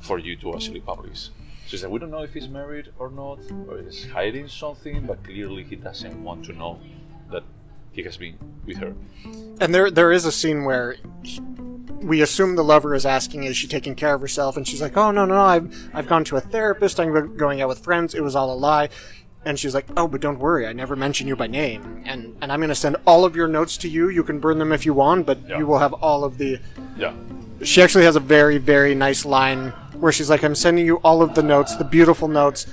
for 0.00 0.18
you 0.18 0.34
to 0.36 0.54
actually 0.54 0.80
publish. 0.80 1.30
So 1.66 1.74
it's 1.74 1.82
like, 1.84 1.92
we 1.92 2.00
don't 2.00 2.10
know 2.10 2.24
if 2.24 2.34
he's 2.34 2.48
married 2.48 2.88
or 2.98 3.10
not, 3.10 3.38
or 3.68 3.80
he's 3.80 4.10
hiding 4.10 4.48
something, 4.48 5.06
but 5.06 5.22
clearly 5.22 5.62
he 5.62 5.76
doesn't 5.76 6.20
want 6.24 6.44
to 6.46 6.52
know 6.52 6.80
that 7.30 7.44
he 7.92 8.02
has 8.02 8.16
been 8.16 8.36
with 8.66 8.78
her. 8.78 8.92
And 9.60 9.72
there, 9.72 9.88
there 9.88 10.10
is 10.10 10.24
a 10.24 10.32
scene 10.32 10.64
where 10.64 10.96
we 12.00 12.22
assume 12.22 12.56
the 12.56 12.64
lover 12.64 12.94
is 12.94 13.04
asking, 13.06 13.44
"Is 13.44 13.56
she 13.56 13.66
taking 13.66 13.94
care 13.94 14.14
of 14.14 14.20
herself?" 14.20 14.56
And 14.56 14.66
she's 14.66 14.80
like, 14.82 14.96
"Oh 14.96 15.10
no, 15.10 15.24
no, 15.24 15.34
no 15.34 15.42
I've, 15.42 15.90
I've 15.94 16.06
gone 16.08 16.24
to 16.24 16.36
a 16.36 16.40
therapist. 16.40 16.98
I'm 16.98 17.12
go- 17.12 17.26
going 17.26 17.60
out 17.60 17.68
with 17.68 17.80
friends. 17.80 18.14
It 18.14 18.22
was 18.22 18.34
all 18.34 18.52
a 18.52 18.56
lie." 18.56 18.88
And 19.44 19.58
she's 19.58 19.74
like, 19.74 19.86
"Oh, 19.96 20.06
but 20.08 20.20
don't 20.20 20.38
worry. 20.38 20.66
I 20.66 20.72
never 20.72 20.96
mention 20.96 21.26
you 21.28 21.36
by 21.36 21.46
name. 21.46 22.02
And 22.06 22.36
and 22.42 22.50
I'm 22.52 22.58
going 22.60 22.68
to 22.68 22.74
send 22.74 22.96
all 23.06 23.24
of 23.24 23.34
your 23.36 23.48
notes 23.48 23.76
to 23.78 23.88
you. 23.88 24.08
You 24.08 24.22
can 24.22 24.38
burn 24.38 24.58
them 24.58 24.72
if 24.72 24.84
you 24.86 24.94
want, 24.94 25.26
but 25.26 25.38
Yeah. 25.48 25.58
you 25.58 25.66
will 25.66 25.78
have 25.78 25.92
all 25.94 26.24
of 26.24 26.38
the." 26.38 26.58
Yeah. 26.96 27.12
She 27.62 27.82
actually 27.82 28.04
has 28.04 28.16
a 28.16 28.20
very, 28.20 28.56
very 28.58 28.94
nice 28.94 29.24
line 29.26 29.72
where 29.98 30.12
she's 30.12 30.30
like, 30.30 30.42
"I'm 30.42 30.54
sending 30.54 30.86
you 30.86 30.96
all 30.98 31.20
of 31.22 31.34
the 31.34 31.42
notes, 31.42 31.74
the 31.76 31.84
beautiful 31.84 32.28
notes." 32.28 32.66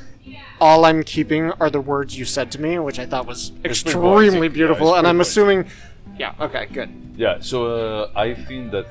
All 0.59 0.85
I'm 0.85 1.03
keeping 1.03 1.51
are 1.59 1.69
the 1.69 1.79
words 1.79 2.17
you 2.17 2.25
said 2.25 2.51
to 2.53 2.59
me, 2.61 2.79
which 2.79 2.97
I 2.97 3.05
thought 3.05 3.27
was 3.27 3.51
extremely 3.63 4.01
poetic, 4.01 4.41
yeah, 4.41 4.47
beautiful. 4.49 4.95
and 4.95 5.05
I'm 5.05 5.21
assuming, 5.21 5.65
yeah, 6.17 6.33
okay, 6.39 6.67
good. 6.71 6.89
Yeah, 7.15 7.39
so 7.39 7.65
uh, 7.65 8.11
I 8.15 8.33
think 8.33 8.71
that 8.71 8.87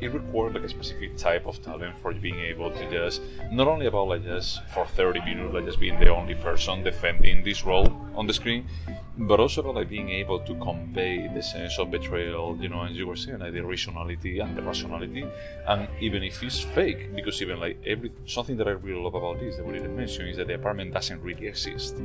it 0.00 0.12
requires 0.12 0.54
like 0.54 0.62
a 0.62 0.68
specific 0.68 1.16
type 1.16 1.46
of 1.46 1.62
talent 1.62 1.96
for 1.98 2.12
being 2.14 2.40
able 2.40 2.70
to 2.70 2.90
just 2.90 3.20
not 3.52 3.68
only 3.68 3.86
about 3.86 4.08
like 4.08 4.24
just 4.24 4.66
for 4.68 4.86
30 4.86 5.20
minutes 5.20 5.52
like 5.52 5.66
just 5.66 5.78
being 5.78 5.98
the 6.00 6.08
only 6.08 6.34
person 6.34 6.82
defending 6.82 7.44
this 7.44 7.64
role 7.64 7.86
on 8.14 8.26
the 8.26 8.32
screen 8.32 8.64
but 9.18 9.38
also 9.38 9.60
about 9.60 9.74
like 9.74 9.88
being 9.88 10.08
able 10.08 10.40
to 10.40 10.54
convey 10.54 11.28
the 11.34 11.42
sense 11.42 11.78
of 11.78 11.90
betrayal 11.90 12.56
you 12.60 12.68
know 12.68 12.82
as 12.84 12.96
you 12.96 13.06
were 13.06 13.16
saying 13.16 13.38
like 13.38 13.52
the 13.52 13.60
rationality 13.60 14.38
and 14.38 14.56
the 14.56 14.62
rationality 14.62 15.26
and 15.68 15.88
even 16.00 16.22
if 16.22 16.42
it's 16.42 16.60
fake 16.60 17.14
because 17.14 17.42
even 17.42 17.60
like 17.60 17.76
every 17.84 18.10
something 18.24 18.56
that 18.56 18.66
i 18.66 18.70
really 18.70 19.00
love 19.00 19.14
about 19.14 19.38
this 19.38 19.56
that 19.56 19.66
we 19.66 19.74
didn't 19.74 19.94
mention 19.94 20.26
is 20.26 20.38
that 20.38 20.46
the 20.46 20.54
apartment 20.54 20.94
doesn't 20.94 21.20
really 21.20 21.46
exist 21.46 21.96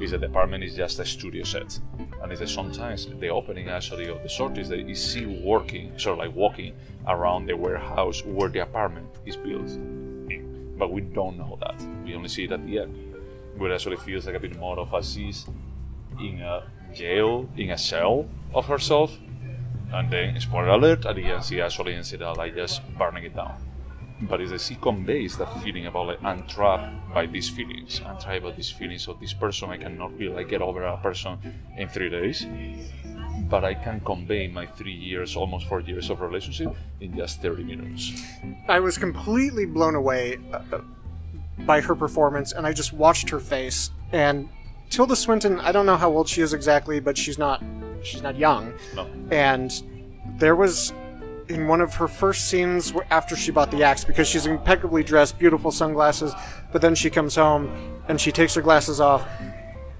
is 0.00 0.10
the 0.10 0.26
apartment 0.26 0.64
is 0.64 0.74
just 0.74 0.98
a 0.98 1.04
studio 1.04 1.44
set. 1.44 1.78
And 2.22 2.32
that 2.32 2.48
sometimes 2.48 3.06
the 3.06 3.28
opening 3.28 3.68
actually 3.68 4.08
of 4.08 4.22
the 4.22 4.28
short 4.28 4.58
is 4.58 4.68
that 4.68 4.80
you 4.80 4.94
see 4.94 5.26
working, 5.26 5.98
sort 5.98 6.18
of 6.18 6.26
like 6.26 6.34
walking 6.34 6.74
around 7.06 7.46
the 7.46 7.56
warehouse 7.56 8.24
where 8.24 8.48
the 8.48 8.60
apartment 8.60 9.08
is 9.24 9.36
built. 9.36 9.70
But 10.78 10.92
we 10.92 11.00
don't 11.00 11.38
know 11.38 11.58
that. 11.60 11.82
We 12.04 12.14
only 12.14 12.28
see 12.28 12.44
it 12.44 12.52
at 12.52 12.66
the 12.66 12.80
end. 12.80 13.14
Where 13.56 13.70
it 13.70 13.74
actually 13.74 13.96
feels 13.96 14.26
like 14.26 14.34
a 14.34 14.40
bit 14.40 14.58
more 14.58 14.78
of 14.78 14.92
a 14.92 15.02
she's 15.02 15.46
in 16.20 16.40
a 16.42 16.64
jail, 16.94 17.48
in 17.56 17.70
a 17.70 17.78
cell 17.78 18.28
of 18.54 18.66
herself. 18.66 19.16
And 19.92 20.10
then, 20.10 20.38
spoiler 20.40 20.68
alert, 20.68 21.06
at 21.06 21.16
the 21.16 21.24
end 21.24 21.44
she 21.44 21.60
actually 21.60 21.94
ends 21.94 22.12
up 22.14 22.36
like 22.36 22.54
just 22.54 22.82
burning 22.98 23.24
it 23.24 23.34
down 23.34 23.65
but 24.22 24.40
it's 24.40 24.52
a 24.52 24.58
she 24.58 24.76
conveys 24.76 25.36
that 25.36 25.52
feeling 25.62 25.86
about 25.86 26.06
like 26.06 26.24
I'm 26.24 26.46
trapped 26.46 27.12
by 27.12 27.26
these 27.26 27.48
feelings. 27.48 28.00
I'm 28.04 28.18
trapped 28.18 28.44
by 28.44 28.52
these 28.52 28.70
feelings 28.70 29.08
of 29.08 29.20
this 29.20 29.32
person. 29.32 29.70
I 29.70 29.76
cannot 29.76 30.16
really 30.18 30.34
like 30.34 30.48
get 30.48 30.62
over 30.62 30.82
a 30.84 30.96
person 30.96 31.38
in 31.76 31.88
three 31.88 32.08
days. 32.08 32.46
But 33.50 33.64
I 33.64 33.74
can 33.74 34.00
convey 34.00 34.48
my 34.48 34.66
three 34.66 34.94
years, 34.94 35.36
almost 35.36 35.68
four 35.68 35.80
years 35.80 36.10
of 36.10 36.20
relationship 36.20 36.74
in 37.00 37.16
just 37.16 37.42
30 37.42 37.64
minutes. 37.64 38.22
I 38.66 38.80
was 38.80 38.98
completely 38.98 39.66
blown 39.66 39.94
away 39.94 40.38
uh, 40.52 40.62
uh, 40.72 40.80
by 41.60 41.80
her 41.80 41.94
performance, 41.94 42.52
and 42.52 42.66
I 42.66 42.72
just 42.72 42.92
watched 42.92 43.28
her 43.30 43.38
face. 43.38 43.90
And 44.10 44.48
Tilda 44.90 45.14
Swinton, 45.14 45.60
I 45.60 45.70
don't 45.70 45.86
know 45.86 45.96
how 45.96 46.10
old 46.10 46.28
she 46.28 46.40
is 46.40 46.54
exactly, 46.54 46.98
but 46.98 47.16
she's 47.16 47.38
not 47.38 47.62
she's 48.02 48.22
not 48.22 48.36
young. 48.36 48.72
No. 48.94 49.06
And 49.30 49.70
there 50.38 50.56
was 50.56 50.92
in 51.48 51.68
one 51.68 51.80
of 51.80 51.94
her 51.94 52.08
first 52.08 52.48
scenes 52.50 52.92
after 53.10 53.36
she 53.36 53.50
bought 53.50 53.70
the 53.70 53.82
axe, 53.84 54.04
because 54.04 54.26
she's 54.26 54.46
impeccably 54.46 55.02
dressed, 55.02 55.38
beautiful 55.38 55.70
sunglasses, 55.70 56.32
but 56.72 56.80
then 56.82 56.94
she 56.94 57.10
comes 57.10 57.34
home 57.36 58.00
and 58.08 58.20
she 58.20 58.32
takes 58.32 58.54
her 58.54 58.62
glasses 58.62 59.00
off. 59.00 59.26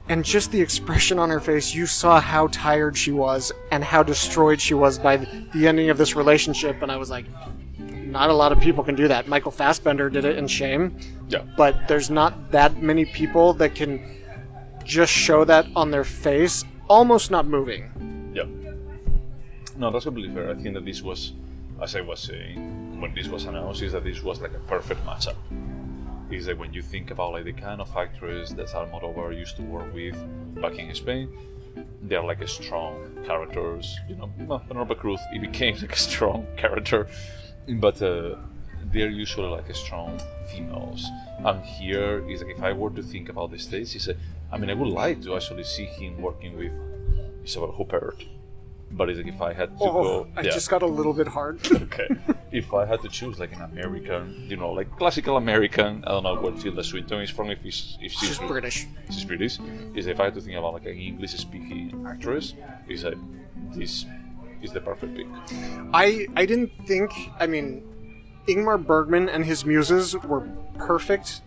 And 0.09 0.25
just 0.25 0.53
the 0.53 0.61
expression 0.61 1.19
on 1.19 1.31
her 1.31 1.41
face, 1.41 1.75
you 1.75 1.87
saw 1.87 2.21
how 2.21 2.47
tired 2.49 2.97
she 2.97 3.11
was 3.11 3.53
and 3.73 3.83
how 3.83 4.03
destroyed 4.05 4.61
she 4.61 4.75
was 4.75 4.99
by 4.99 5.17
the 5.17 5.67
ending 5.67 5.91
of 5.91 5.99
this 5.99 6.15
relationship. 6.15 6.81
And 6.83 6.93
I 6.93 6.97
was 6.97 7.11
like, 7.11 7.25
not 7.79 8.31
a 8.31 8.33
lot 8.33 8.53
of 8.53 8.61
people 8.61 8.85
can 8.85 8.95
do 8.95 9.09
that. 9.09 9.27
Michael 9.27 9.51
Fassbender 9.51 10.09
did 10.09 10.25
it 10.25 10.39
in 10.39 10.47
Shame, 10.47 10.97
Yeah. 11.29 11.43
but 11.57 11.89
there's 11.89 12.09
not 12.09 12.53
that 12.53 12.81
many 12.81 13.05
people 13.05 13.53
that 13.55 13.75
can 13.75 14.01
just 14.85 15.13
show 15.13 15.45
that 15.45 15.67
on 15.75 15.91
their 15.91 16.05
face, 16.05 16.65
almost 16.89 17.33
not 17.33 17.47
moving. 17.49 18.31
Yeah. 18.33 18.45
No, 19.79 19.91
that's 19.91 20.05
completely 20.05 20.35
fair. 20.35 20.51
I 20.51 20.55
think 20.55 20.75
that 20.75 20.85
this 20.85 21.03
was, 21.03 21.33
as 21.83 21.95
I 21.95 22.01
was 22.01 22.21
saying, 22.21 23.01
when 23.01 23.15
this 23.15 23.29
was 23.29 23.45
announced, 23.45 23.83
is 23.83 23.93
that 23.93 24.05
this 24.05 24.23
was 24.23 24.41
like 24.41 24.55
a 24.55 24.59
perfect 24.61 25.05
matchup. 25.05 25.37
Is 26.31 26.47
that 26.47 26.57
when 26.57 26.73
you 26.73 26.83
think 26.83 27.11
about 27.11 27.33
like 27.33 27.45
the 27.45 27.53
kind 27.53 27.81
of 27.81 27.95
actress 27.97 28.51
that 28.53 28.69
Almodovar 28.69 29.37
used 29.37 29.57
to 29.57 29.63
work 29.63 29.93
with 29.93 30.17
back 30.61 30.79
in 30.79 30.93
Spain, 30.95 31.29
they're 32.03 32.25
like 32.25 32.41
a 32.41 32.49
strong 32.49 32.97
characters. 33.25 33.99
You 34.09 34.17
know, 34.17 34.59
Penelope 34.67 34.95
Cruz 34.95 35.21
he 35.33 35.39
became 35.39 35.77
like 35.83 35.93
a 35.93 35.99
strong 35.99 36.47
character, 36.57 37.07
but 37.69 38.01
uh, 38.01 38.37
they're 38.93 39.11
usually 39.11 39.49
like 39.49 39.69
a 39.69 39.75
strong 39.75 40.19
females. 40.51 41.07
And 41.45 41.63
here 41.65 42.29
is 42.29 42.43
like 42.43 42.57
if 42.57 42.63
I 42.63 42.73
were 42.73 42.91
to 42.91 43.03
think 43.03 43.29
about 43.29 43.51
the 43.51 43.59
states, 43.59 43.95
is 43.95 44.09
a, 44.09 44.17
I 44.51 44.57
mean 44.57 44.71
I 44.71 44.75
would 44.75 44.89
like 44.89 45.23
to 45.25 45.37
actually 45.37 45.65
see 45.65 45.85
him 45.85 46.21
working 46.21 46.57
with 46.57 46.73
Isabelle 47.45 47.75
Huppert. 47.79 48.27
But 48.93 49.11
it's 49.11 49.19
like 49.19 49.27
if 49.27 49.43
I 49.43 49.53
had 49.53 49.77
to 49.79 49.85
oh, 49.85 49.89
oh, 49.89 50.03
go, 50.03 50.29
I 50.37 50.43
yeah. 50.43 50.51
just 50.51 50.71
got 50.71 50.83
a 50.83 50.87
little 50.87 51.13
bit 51.13 51.27
hard. 51.27 51.61
okay. 51.73 52.09
if 52.53 52.73
I 52.73 52.87
had 52.87 53.03
to 53.03 53.09
choose 53.09 53.39
like 53.39 53.53
an 53.55 53.63
American, 53.63 54.47
you 54.49 54.57
know, 54.57 54.71
like 54.73 54.91
classical 54.97 55.37
American, 55.37 56.05
I 56.05 56.11
don't 56.13 56.23
know 56.23 56.37
where 56.37 56.53
Tilda 56.53 56.85
Swinton 56.85 57.21
is 57.21 57.31
from. 57.31 57.51
If 57.51 57.63
she's 57.63 57.99
if 58.01 58.13
she's, 58.13 58.29
She's 58.29 58.39
British. 58.39 58.87
she's 59.11 59.25
British. 59.25 59.59
Is 59.95 60.07
if 60.07 60.21
I 60.21 60.25
had 60.25 60.35
to 60.35 60.41
think 60.41 60.57
about 60.57 60.75
like 60.75 60.87
an 60.87 60.97
English 60.97 61.33
speaking 61.33 62.07
actress, 62.09 62.55
is 62.89 63.05
like 63.05 63.19
this 63.73 64.07
is 64.63 64.73
the 64.73 64.81
perfect 64.81 65.17
pick. 65.17 65.27
I 65.93 66.27
I 66.37 66.47
didn't 66.47 66.71
think. 66.87 67.11
I 67.41 67.47
mean, 67.47 67.83
Ingmar 68.47 68.85
Bergman 68.85 69.29
and 69.29 69.45
his 69.45 69.65
muses 69.65 70.17
were 70.17 70.49
perfect, 70.79 71.43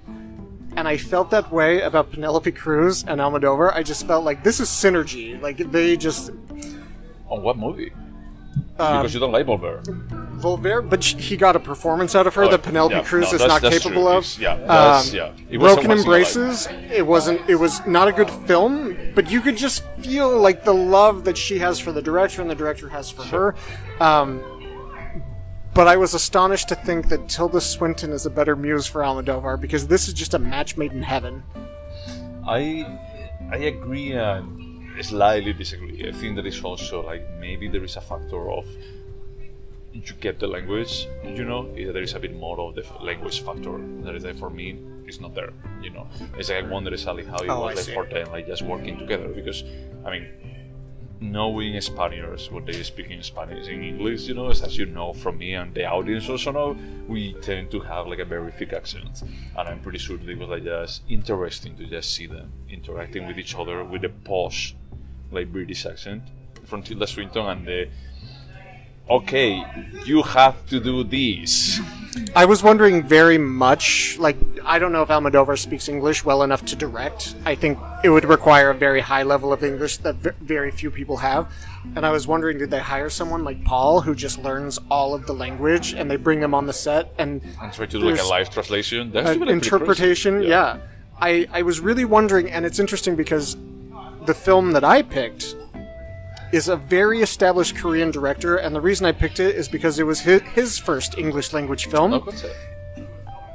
and 0.76 0.88
I 0.88 0.98
felt 0.98 1.32
that 1.32 1.52
way 1.52 1.82
about 1.82 2.12
Penelope 2.12 2.52
Cruz 2.52 3.04
and 3.08 3.22
Almodovar. 3.22 3.74
I 3.74 3.82
just 3.82 4.06
felt 4.06 4.26
like 4.26 4.44
this 4.44 4.60
is 4.60 4.68
synergy. 4.68 5.42
Like 5.42 5.58
they 5.72 5.96
just 5.98 6.32
On 7.30 7.42
what 7.44 7.58
movie? 7.58 7.92
um, 8.80 8.98
because 9.02 9.14
you 9.14 9.20
don't 9.20 9.32
like 9.32 9.46
Volver. 9.46 9.84
Volver, 10.42 10.88
but 10.90 11.04
he 11.04 11.36
got 11.38 11.56
a 11.56 11.60
performance 11.60 12.16
out 12.16 12.26
of 12.28 12.34
her 12.36 12.48
that 12.48 12.64
Penelope 12.64 12.96
Oh, 12.96 12.98
yeah, 13.00 13.04
Cruz 13.04 13.32
no, 13.32 13.36
is 13.36 13.46
not 13.46 13.62
capable 13.62 14.04
true. 14.04 14.08
of. 14.08 14.24
It's- 14.24 14.40
yeah, 14.40 14.54
Um, 14.54 15.06
yeah. 15.12 15.58
Broken 15.58 15.92
Embraces. 15.92 16.68
It 16.92 17.06
wasn't. 17.06 17.42
It 17.50 17.56
was 17.56 17.86
not 17.86 18.08
a 18.08 18.12
good 18.14 18.30
film, 18.48 18.98
but 19.16 19.30
you 19.30 19.42
could 19.42 19.58
just 19.58 19.84
feel 20.02 20.36
like 20.40 20.64
the 20.64 20.74
love 20.74 21.26
that 21.26 21.38
she 21.38 21.60
has 21.60 21.78
for 21.80 21.92
the 21.92 22.02
director 22.02 22.42
and 22.42 22.50
the 22.50 22.56
director 22.56 22.90
has 22.90 23.12
for 23.12 23.24
her. 23.24 23.56
Um, 24.00 24.42
but 25.74 25.88
I 25.88 25.98
was 25.98 26.14
astonished 26.14 26.70
to 26.70 26.76
think 26.76 27.10
that 27.10 27.30
Tilda 27.30 27.62
Swinton 27.62 28.12
is 28.12 28.26
a 28.26 28.30
better 28.30 28.56
muse 28.56 28.88
for 28.88 29.02
Almodovar 29.02 29.60
because 29.60 29.88
this 29.88 30.08
is 30.08 30.14
just 30.14 30.34
a 30.34 30.40
match 30.40 30.78
made 30.78 30.92
in 30.94 31.04
heaven. 31.04 31.44
I 32.48 32.86
I 33.52 33.58
agree 33.58 34.14
and 34.14 34.69
slightly 35.02 35.54
disagree. 35.54 36.08
I 36.08 36.12
think 36.12 36.36
that 36.38 36.46
it's 36.46 36.64
also 36.64 37.06
like 37.06 37.28
maybe 37.40 37.68
there 37.68 37.84
is 37.84 37.96
a 37.96 38.02
factor 38.02 38.50
of 38.52 38.66
you 39.92 40.02
get 40.20 40.40
the 40.40 40.48
language, 40.48 41.08
you 41.26 41.44
know, 41.44 41.74
there 41.74 42.02
is 42.04 42.14
a 42.14 42.20
bit 42.20 42.36
more 42.36 42.60
of 42.60 42.76
the 42.76 42.86
language 43.02 43.42
factor 43.42 43.76
that 44.04 44.16
is 44.16 44.24
like 44.24 44.38
for 44.38 44.50
me 44.50 44.78
it's 45.08 45.20
not 45.20 45.34
there, 45.34 45.52
you 45.82 45.90
know. 45.90 46.08
It's 46.38 46.50
like 46.50 46.64
I 46.64 46.68
wonder 46.68 46.92
exactly 46.94 47.26
how 47.26 47.38
it 47.38 47.50
Oh, 47.50 47.62
was 47.62 47.72
I 47.72 47.74
like 47.76 47.86
see. 47.86 47.94
for 47.94 48.06
them 48.06 48.32
like 48.32 48.46
just 48.48 48.62
working 48.62 48.98
together 49.00 49.28
because 49.30 49.64
I 50.06 50.12
mean 50.12 50.28
knowing 51.22 51.80
Spaniards 51.82 52.50
what 52.50 52.66
they 52.66 52.82
speak 52.84 53.10
in 53.10 53.22
Spanish 53.24 53.68
in 53.68 53.84
English, 53.84 54.22
you 54.28 54.34
know, 54.36 54.50
as 54.50 54.78
you 54.78 54.86
know 54.86 55.12
from 55.12 55.38
me 55.40 55.54
and 55.56 55.74
the 55.74 55.86
audience 55.86 56.30
also 56.30 56.52
know, 56.52 56.78
we 57.08 57.34
tend 57.42 57.70
to 57.72 57.80
have 57.82 58.08
like 58.08 58.20
a 58.20 58.26
very 58.26 58.52
thick 58.52 58.72
accent. 58.74 59.22
And 59.58 59.68
I'm 59.68 59.80
pretty 59.82 59.98
sure 59.98 60.18
that 60.18 60.30
it 60.30 60.38
was 60.38 60.48
like 60.50 60.64
just 60.64 61.02
interesting 61.10 61.76
to 61.78 61.86
just 61.88 62.14
see 62.16 62.28
them 62.28 62.52
interacting 62.70 63.28
with 63.28 63.38
each 63.38 63.54
other 63.56 63.84
with 63.84 64.04
the 64.04 64.10
posh, 64.10 64.76
like 65.32 65.52
British 65.52 65.86
accent 65.86 66.24
from 66.66 66.84
Tilda 66.84 67.08
Swinton 67.08 67.46
and 67.46 67.66
the 67.68 67.90
okay, 69.10 69.66
you 70.06 70.22
have 70.22 70.66
to 70.68 70.80
do 70.80 71.04
this. 71.04 71.80
I 72.36 72.46
was 72.46 72.62
wondering 72.62 73.02
very 73.02 73.40
much, 73.40 74.18
like, 74.20 74.38
I 74.64 74.78
don't 74.78 74.92
know 74.92 75.02
if 75.02 75.10
Almodovar 75.10 75.58
speaks 75.58 75.90
English 75.90 76.24
well 76.24 76.44
enough 76.44 76.64
to 76.66 76.76
direct. 76.76 77.34
I 77.44 77.56
think 77.56 77.80
it 78.04 78.10
would 78.10 78.26
require 78.26 78.70
a 78.70 78.76
very 78.76 79.00
high 79.02 79.24
level 79.24 79.52
of 79.52 79.64
English 79.64 79.98
that 79.98 80.16
v- 80.16 80.30
very 80.42 80.70
few 80.70 80.92
people 80.92 81.18
have. 81.18 81.52
And 81.96 82.06
I 82.06 82.12
was 82.12 82.28
wondering, 82.28 82.60
did 82.60 82.70
they 82.70 82.80
hire 82.80 83.10
someone 83.10 83.44
like 83.44 83.64
Paul 83.64 84.02
who 84.02 84.14
just 84.14 84.38
learns 84.44 84.80
all 84.92 85.16
of 85.16 85.26
the 85.26 85.34
language 85.34 85.94
and 85.94 86.10
they 86.12 86.18
bring 86.18 86.40
them 86.40 86.54
on 86.54 86.68
the 86.68 86.74
set 86.74 87.12
and 87.18 87.42
And 87.62 87.74
try 87.74 87.88
to 87.88 88.00
do 88.00 88.10
like 88.12 88.20
a 88.22 88.26
live 88.26 88.52
translation. 88.52 89.12
That's 89.12 89.30
an 89.32 89.40
really 89.40 89.54
pretty 89.54 89.70
crazy. 89.70 89.76
interpretation? 89.76 90.44
Yeah. 90.44 90.78
I, 91.20 91.48
I 91.52 91.64
was 91.64 91.80
really 91.80 92.06
wondering, 92.06 92.52
and 92.52 92.64
it's 92.66 92.78
interesting 92.80 93.16
because 93.16 93.56
the 94.26 94.34
film 94.34 94.72
that 94.74 94.84
I 94.84 95.02
picked 95.02 95.56
is 96.52 96.68
a 96.68 96.76
very 96.76 97.22
established 97.22 97.76
Korean 97.76 98.12
director, 98.12 98.56
and 98.58 98.76
the 98.76 98.82
reason 98.82 99.06
I 99.06 99.12
picked 99.12 99.40
it 99.40 99.56
is 99.56 99.70
because 99.70 100.00
it 100.00 100.04
was 100.04 100.22
his, 100.22 100.42
his 100.54 100.78
first 100.78 101.18
English 101.18 101.54
language 101.54 101.88
film 101.88 102.12
No 102.12 102.24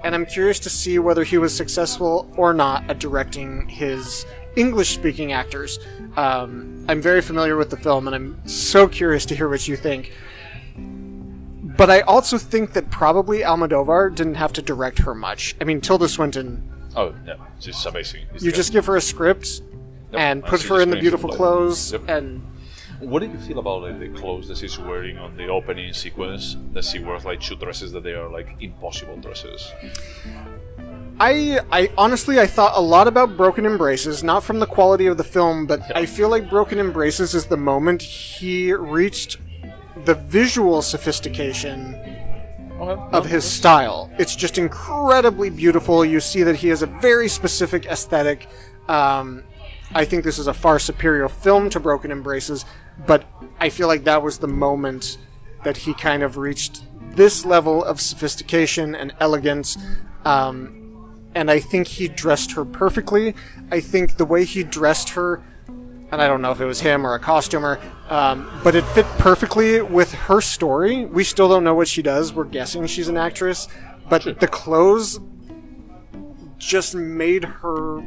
and 0.05 0.15
I'm 0.15 0.27
curious 0.27 0.61
to 0.61 0.71
see 0.71 0.99
whether 0.99 1.25
he 1.25 1.39
was 1.39 1.57
successful 1.57 2.31
or 2.37 2.53
not 2.53 2.89
at 2.91 2.99
directing 2.99 3.67
his 3.69 4.27
English 4.55 4.91
speaking 4.95 5.33
actors. 5.33 5.79
Um, 6.17 6.85
I'm 6.89 7.01
very 7.01 7.23
familiar 7.23 7.57
with 7.57 7.71
the 7.71 7.79
film, 7.79 8.07
and 8.07 8.15
I'm 8.15 8.47
so 8.47 8.87
curious 8.87 9.25
to 9.27 9.35
hear 9.35 9.49
what 9.49 9.67
you 9.67 9.77
think. 9.77 10.13
But 10.77 11.91
I 11.91 12.03
also 12.03 12.37
think 12.37 12.75
that 12.75 12.91
probably 12.91 13.39
Almodovar 13.41 14.15
didn't 14.15 14.35
have 14.35 14.53
to 14.53 14.63
direct 14.63 14.99
her 14.99 15.15
much. 15.15 15.57
I 15.61 15.65
mean, 15.65 15.81
Tilda 15.81 16.07
Swinton, 16.09 16.63
Oh 16.95 17.15
no. 17.25 17.37
she's 17.59 17.85
amazing. 17.87 18.27
You 18.35 18.51
good. 18.51 18.55
just 18.55 18.73
give 18.73 18.85
her 18.87 18.97
a 18.97 19.01
script 19.01 19.63
Yep, 20.15 20.21
and 20.21 20.43
and 20.43 20.45
put 20.45 20.63
her 20.63 20.81
in 20.81 20.91
the 20.91 20.97
beautiful 20.97 21.33
it 21.33 21.37
clothes, 21.37 21.93
Yep. 21.93 22.09
and 22.09 22.43
What 23.01 23.21
did 23.21 23.33
you 23.33 23.39
feel 23.39 23.59
about 23.59 23.83
like 23.83 23.99
the 23.99 24.09
clothes 24.21 24.49
that 24.49 24.57
she's 24.59 24.79
wearing 24.79 25.19
on 25.19 25.37
the 25.37 25.49
opening 25.49 25.93
sequence? 25.93 26.57
That 26.73 26.85
she 26.85 26.99
wears 27.01 27.25
like 27.25 27.41
two 27.41 27.57
dresses 27.57 27.93
that 27.93 28.03
they 28.03 28.13
are 28.15 28.29
like 28.29 28.57
impossible 28.61 29.17
dresses. 29.17 29.73
I, 31.21 31.61
I 31.71 31.91
honestly, 31.97 32.41
I 32.41 32.47
thought 32.47 32.73
a 32.77 32.81
lot 32.81 33.07
about 33.07 33.37
Broken 33.37 33.67
Embraces, 33.67 34.25
not 34.25 34.43
from 34.43 34.59
the 34.59 34.67
quality 34.67 35.07
of 35.07 35.17
the 35.17 35.25
film, 35.25 35.67
but 35.67 35.81
I 35.97 36.07
feel 36.07 36.29
like 36.29 36.51
Broken 36.51 36.79
Embraces 36.79 37.35
is 37.35 37.47
the 37.47 37.57
moment 37.57 38.03
he 38.03 38.73
reached 38.73 39.37
the 40.05 40.15
visual 40.15 40.83
sophistication 40.83 41.95
Okay. 42.81 43.01
of 43.17 43.27
his 43.27 43.45
style. 43.45 44.11
It's 44.19 44.35
just 44.35 44.59
incredibly 44.59 45.49
beautiful. 45.51 46.05
You 46.05 46.19
see 46.19 46.43
that 46.43 46.57
he 46.57 46.69
has 46.69 46.83
a 46.83 46.87
very 46.87 47.29
specific 47.29 47.87
aesthetic. 47.87 48.49
Um, 48.89 49.45
I 49.93 50.05
think 50.05 50.25
this 50.25 50.39
is 50.39 50.47
a 50.47 50.55
far 50.55 50.79
superior 50.79 51.29
film 51.29 51.71
to 51.71 51.81
Broken 51.81 52.11
Embraces, 52.11 52.65
but 53.07 53.25
I 53.61 53.69
feel 53.69 53.89
like 53.89 54.05
that 54.05 54.23
was 54.23 54.39
the 54.39 54.49
moment 54.49 55.19
that 55.65 55.79
he 55.79 55.95
kind 55.95 56.23
of 56.23 56.37
reached 56.37 56.85
this 57.17 57.45
level 57.45 57.85
of 57.85 58.01
sophistication 58.01 58.95
and 58.95 59.15
elegance. 59.21 59.77
Um, 60.25 60.81
and 61.35 61.51
I 61.51 61.59
think 61.59 61.87
he 61.87 62.09
dressed 62.09 62.53
her 62.53 62.65
perfectly. 62.65 63.35
I 63.71 63.81
think 63.81 64.17
the 64.17 64.25
way 64.25 64.45
he 64.45 64.63
dressed 64.63 65.11
her, 65.11 65.43
and 65.67 66.23
I 66.23 66.29
don't 66.29 66.43
know 66.43 66.53
if 66.53 66.61
it 66.61 66.67
was 66.67 66.81
him 66.81 67.07
or 67.07 67.15
a 67.15 67.19
costumer, 67.19 67.81
um, 68.09 68.49
but 68.63 68.75
it 68.75 68.85
fit 68.87 69.07
perfectly 69.19 69.81
with 69.83 70.13
her 70.13 70.41
story. 70.41 71.05
We 71.05 71.25
still 71.25 71.49
don't 71.49 71.65
know 71.65 71.75
what 71.75 71.89
she 71.89 72.03
does. 72.03 72.33
We're 72.33 72.45
guessing 72.45 72.87
she's 72.87 73.09
an 73.09 73.17
actress, 73.17 73.69
but 74.09 74.39
the 74.41 74.49
clothes 74.49 75.19
just 76.59 76.95
made 76.95 77.45
her 77.45 78.01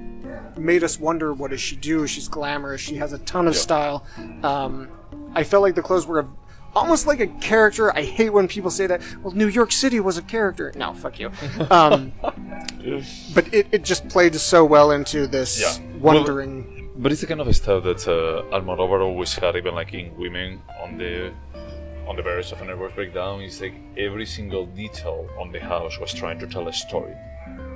made 0.57 0.83
us 0.83 0.99
wonder 0.99 1.33
what 1.33 1.51
does 1.51 1.61
she 1.61 1.75
do? 1.75 2.07
She's 2.07 2.27
glamorous. 2.27 2.81
She 2.81 2.95
has 2.95 3.13
a 3.13 3.19
ton 3.19 3.47
of 3.47 3.55
style. 3.55 4.05
Um, 4.43 4.89
i 5.33 5.43
felt 5.43 5.61
like 5.61 5.75
the 5.75 5.81
clothes 5.81 6.05
were 6.07 6.19
a, 6.19 6.27
almost 6.75 7.05
like 7.07 7.19
a 7.19 7.27
character. 7.27 7.95
I 7.95 8.03
hate 8.03 8.31
when 8.31 8.47
people 8.47 8.71
say 8.71 8.87
that 8.87 9.01
well 9.21 9.33
new 9.33 9.47
york 9.47 9.71
city 9.71 9.99
was 9.99 10.17
a 10.17 10.21
character. 10.21 10.71
No 10.75 10.93
fuck 10.93 11.19
you. 11.19 11.31
Um, 11.71 12.13
but 13.35 13.53
it, 13.53 13.67
it 13.71 13.83
just 13.83 14.07
played 14.09 14.35
so 14.35 14.63
well 14.65 14.91
into 14.91 15.27
this 15.27 15.59
Yeah. 15.61 15.99
wondering. 15.99 16.89
But 16.97 17.11
it's 17.11 17.21
the 17.21 17.27
kind 17.27 17.41
of 17.41 17.55
stuff 17.55 17.83
that 17.83 18.07
uh, 18.07 18.55
Almodovar 18.55 19.01
always 19.01 19.35
had, 19.35 19.55
even 19.55 19.75
like 19.75 19.93
in 19.93 20.15
Women 20.17 20.61
on 20.81 20.97
the 20.97 21.31
on 22.07 22.15
the 22.15 22.23
Berries 22.23 22.51
of 22.51 22.61
a 22.61 22.65
Nervous 22.65 22.93
Breakdown. 22.93 23.41
It's 23.41 23.61
like 23.61 23.75
every 23.97 24.25
single 24.25 24.65
detail 24.65 25.29
on 25.39 25.51
the 25.51 25.59
house 25.59 25.99
was 25.99 26.13
trying 26.13 26.39
to 26.39 26.47
tell 26.47 26.67
a 26.67 26.73
story 26.73 27.13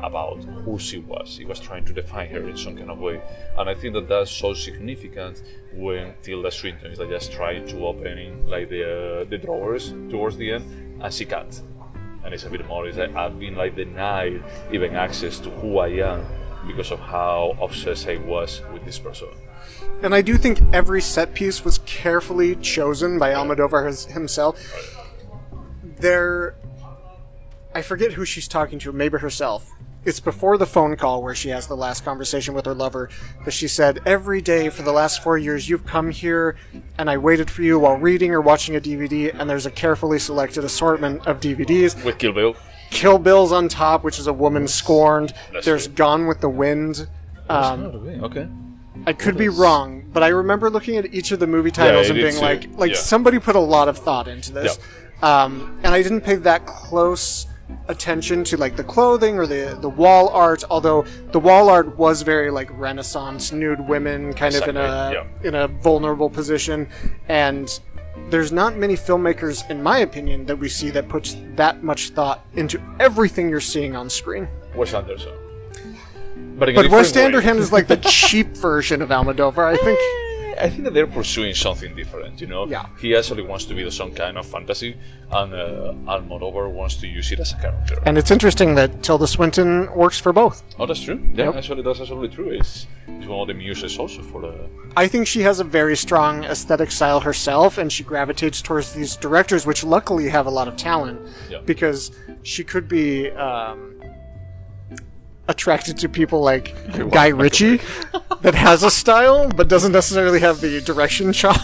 about 0.04 0.44
who 0.66 0.78
she 0.80 1.00
was. 1.00 1.38
He 1.38 1.46
was 1.46 1.60
trying 1.60 1.86
to 1.86 1.94
define 1.94 2.30
her 2.30 2.48
in 2.50 2.58
some 2.58 2.76
kind 2.78 2.90
of 2.90 3.00
way, 3.00 3.22
and 3.58 3.70
I 3.70 3.74
think 3.74 3.94
that 3.94 4.08
that's 4.08 4.32
so 4.32 4.54
significant 4.54 5.42
when 5.74 6.14
Tilda 6.22 6.52
Swinton 6.52 6.92
is 6.92 7.00
like 7.00 7.10
just 7.10 7.32
trying 7.32 7.68
to 7.68 7.86
open 7.86 8.48
like 8.48 8.70
the 8.70 8.84
uh, 8.84 9.24
the 9.26 9.38
drawers 9.38 9.94
towards 10.10 10.38
the 10.38 10.52
end, 10.54 11.02
and 11.02 11.14
she 11.14 11.26
can't. 11.26 11.62
And 12.24 12.34
it's 12.34 12.44
a 12.44 12.50
bit 12.50 12.66
more. 12.68 12.88
It's 12.88 12.98
like 12.98 13.16
I've 13.16 13.40
been 13.40 13.56
like 13.56 13.76
denied 13.76 14.44
even 14.72 14.96
access 14.96 15.40
to 15.40 15.50
who 15.50 15.80
I 15.80 15.88
am 15.88 16.26
because 16.68 16.92
of 16.92 17.00
how 17.00 17.58
obsessed 17.60 18.08
I 18.08 18.18
was 18.18 18.62
with 18.72 18.86
this 18.86 19.00
person. 19.00 19.30
and 20.04 20.14
i 20.16 20.22
do 20.22 20.38
think 20.38 20.60
every 20.74 21.02
set 21.02 21.34
piece 21.34 21.64
was 21.64 21.80
carefully 21.86 22.56
chosen 22.56 23.20
by 23.20 23.32
almodovar 23.34 23.84
himself 24.12 24.56
there 26.00 26.56
i 27.76 27.82
forget 27.82 28.14
who 28.14 28.26
she's 28.26 28.48
talking 28.48 28.80
to 28.80 28.92
maybe 28.92 29.18
herself 29.20 29.72
it's 30.04 30.20
before 30.20 30.58
the 30.58 30.66
phone 30.66 30.96
call 30.96 31.22
where 31.22 31.36
she 31.36 31.50
has 31.50 31.68
the 31.68 31.76
last 31.76 32.04
conversation 32.04 32.54
with 32.54 32.66
her 32.66 32.74
lover 32.74 33.10
but 33.44 33.54
she 33.54 33.68
said 33.68 34.00
every 34.06 34.42
day 34.42 34.70
for 34.70 34.82
the 34.82 34.92
last 34.92 35.22
four 35.22 35.38
years 35.38 35.70
you've 35.70 35.86
come 35.86 36.12
here 36.12 36.56
and 36.98 37.10
i 37.10 37.18
waited 37.18 37.50
for 37.50 37.62
you 37.62 37.78
while 37.80 37.96
reading 37.96 38.32
or 38.32 38.42
watching 38.42 38.76
a 38.76 38.80
dvd 38.82 39.34
and 39.38 39.50
there's 39.50 39.66
a 39.66 39.72
carefully 39.72 40.20
selected 40.20 40.64
assortment 40.64 41.26
of 41.28 41.40
dvds 41.40 42.04
With 42.04 42.18
Kill 42.18 42.34
Bill, 42.34 42.56
kill 42.90 43.20
bill's 43.20 43.52
on 43.52 43.68
top 43.68 44.04
which 44.04 44.20
is 44.20 44.28
a 44.28 44.34
woman 44.34 44.68
scorned. 44.68 45.34
That's 45.54 45.66
there's 45.66 45.86
true. 45.86 45.96
gone 45.96 46.28
with 46.28 46.42
the 46.42 46.50
wind 46.50 47.08
um, 47.50 47.84
okay. 48.24 48.48
I 49.06 49.14
could 49.14 49.38
be 49.38 49.50
wrong, 49.50 50.06
but 50.14 50.24
I 50.24 50.30
remember 50.30 50.70
looking 50.70 50.98
at 50.98 51.14
each 51.14 51.32
of 51.32 51.40
the 51.40 51.48
movie 51.48 51.72
titles 51.72 52.08
I 52.08 52.10
and 52.10 52.16
being 52.16 52.34
too, 52.34 52.40
like, 52.40 52.70
like 52.78 52.92
yeah. 52.92 52.98
somebody 52.98 53.40
put 53.40 53.56
a 53.56 53.60
lot 53.60 53.88
of 53.88 53.98
thought 53.98 54.28
into 54.28 54.54
this, 54.54 54.80
um, 55.22 55.80
and 55.84 55.94
I 55.94 56.02
didn't 56.02 56.22
pay 56.22 56.36
that 56.36 56.66
close 56.66 57.48
attention 57.88 58.44
to 58.46 58.58
like 58.58 58.76
the 58.76 58.84
clothing 58.84 59.38
or 59.38 59.48
the 59.48 59.78
the 59.82 59.90
wall 59.90 60.30
art. 60.30 60.64
Although 60.70 61.04
the 61.32 61.40
wall 61.40 61.70
art 61.70 61.98
was 61.98 62.22
very 62.22 62.52
like 62.52 62.70
Renaissance 62.72 63.52
nude 63.52 63.88
women, 63.88 64.34
kind 64.34 64.56
of 64.56 64.68
in 64.68 64.78
a 64.78 65.12
Exactly, 65.12 65.48
in 65.48 65.56
a 65.56 65.68
vulnerable 65.68 66.30
position, 66.30 66.88
and 67.28 67.80
there's 68.30 68.52
not 68.52 68.78
many 68.78 68.96
filmmakers, 68.96 69.70
in 69.70 69.82
my 69.82 70.00
opinion, 70.00 70.46
that 70.46 70.56
we 70.56 70.70
see 70.70 70.90
that 70.92 71.10
puts 71.10 71.36
that 71.56 71.84
much 71.84 72.10
thought 72.10 72.46
into 72.54 72.82
everything 73.00 73.50
you're 73.50 73.60
seeing 73.60 73.96
on 73.96 74.10
screen. 74.10 74.48
Wes 74.76 74.94
Anderson. 74.94 75.34
But, 76.58 76.76
But 76.76 76.90
Wes. 76.90 77.16
Anderson 77.16 77.58
is 77.58 77.72
like 77.72 77.88
the 77.88 77.98
cheap 78.02 78.56
version 78.56 79.02
of 79.02 79.10
Almodovar, 79.10 79.66
I 79.66 79.76
think. 79.78 80.00
Eh, 80.00 80.31
I 80.60 80.70
think 80.70 80.84
that 80.84 80.94
they're 80.94 81.08
pursuing 81.08 81.54
something 81.54 81.96
different, 81.96 82.42
you 82.42 82.48
know? 82.48 82.66
Yeah. 82.68 82.86
He 83.00 83.16
actually 83.16 83.44
wants 83.44 83.66
to 83.66 83.74
be 83.74 83.90
some 83.92 84.12
kind 84.14 84.38
of 84.38 84.46
fantasy, 84.46 84.96
and 85.32 85.54
uh, 85.54 85.94
Almodovar 86.08 86.70
wants 86.72 86.96
to 86.98 87.08
use 87.08 87.32
it 87.32 87.40
as 87.40 87.54
a 87.54 87.58
character. 87.58 87.98
And 88.06 88.18
it's 88.18 88.32
interesting 88.32 88.76
that 88.76 89.04
Tilda 89.04 89.28
Swinton 89.28 89.94
works 89.96 90.20
for 90.20 90.34
both. 90.34 90.64
oh, 90.80 90.86
that's 90.86 91.02
true? 91.02 91.20
Yeah, 91.34 91.46
Yep. 91.46 91.56
actually, 91.56 91.82
that's 91.84 92.00
absolutely 92.00 92.30
true. 92.36 92.50
It's, 92.50 92.88
it's 93.08 93.28
one 93.28 93.42
of 93.42 93.48
the 93.48 93.54
muses 93.54 93.98
also 93.98 94.22
for 94.22 94.42
the. 94.42 94.54
I 94.98 95.08
think 95.08 95.26
she 95.28 95.42
has 95.42 95.60
a 95.60 95.64
very 95.64 95.96
strong 95.96 96.44
aesthetic 96.46 96.92
style 96.92 97.20
herself, 97.22 97.78
and 97.78 97.92
she 97.92 98.04
gravitates 98.04 98.62
towards 98.62 98.94
these 98.94 99.16
directors, 99.16 99.66
which 99.66 99.84
luckily 99.84 100.30
have 100.30 100.46
a 100.48 100.52
lot 100.52 100.68
of 100.68 100.76
talent, 100.76 101.20
Yeah. 101.50 101.60
because 101.66 102.12
she 102.44 102.64
could 102.64 102.88
be 102.88 103.30
um, 103.32 103.91
attracted 105.52 105.98
to 106.00 106.10
people 106.10 106.42
like 106.42 106.74
well, 106.98 107.10
Guy 107.10 107.28
Ritchie, 107.28 107.78
that 108.42 108.56
has 108.56 108.82
a 108.84 108.90
style 108.92 109.50
but 109.50 109.68
doesn't 109.68 109.92
necessarily 109.92 110.40
have 110.40 110.62
the 110.62 110.82
direction 110.82 111.32
shot. 111.42 111.60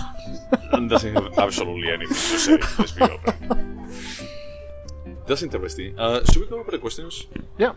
and 0.73 0.89
doesn't 0.89 1.13
have 1.15 1.37
absolutely 1.39 1.89
anything 1.91 2.15
to 2.15 2.39
say, 2.39 2.57
let's 2.77 2.91
be 2.91 3.01
open. 3.03 3.89
That's 5.25 5.43
interesting. 5.43 5.97
Uh, 5.99 6.23
should 6.25 6.41
we 6.43 6.47
go 6.47 6.59
over 6.59 6.71
the 6.71 6.77
questions? 6.79 7.25
yeah. 7.57 7.73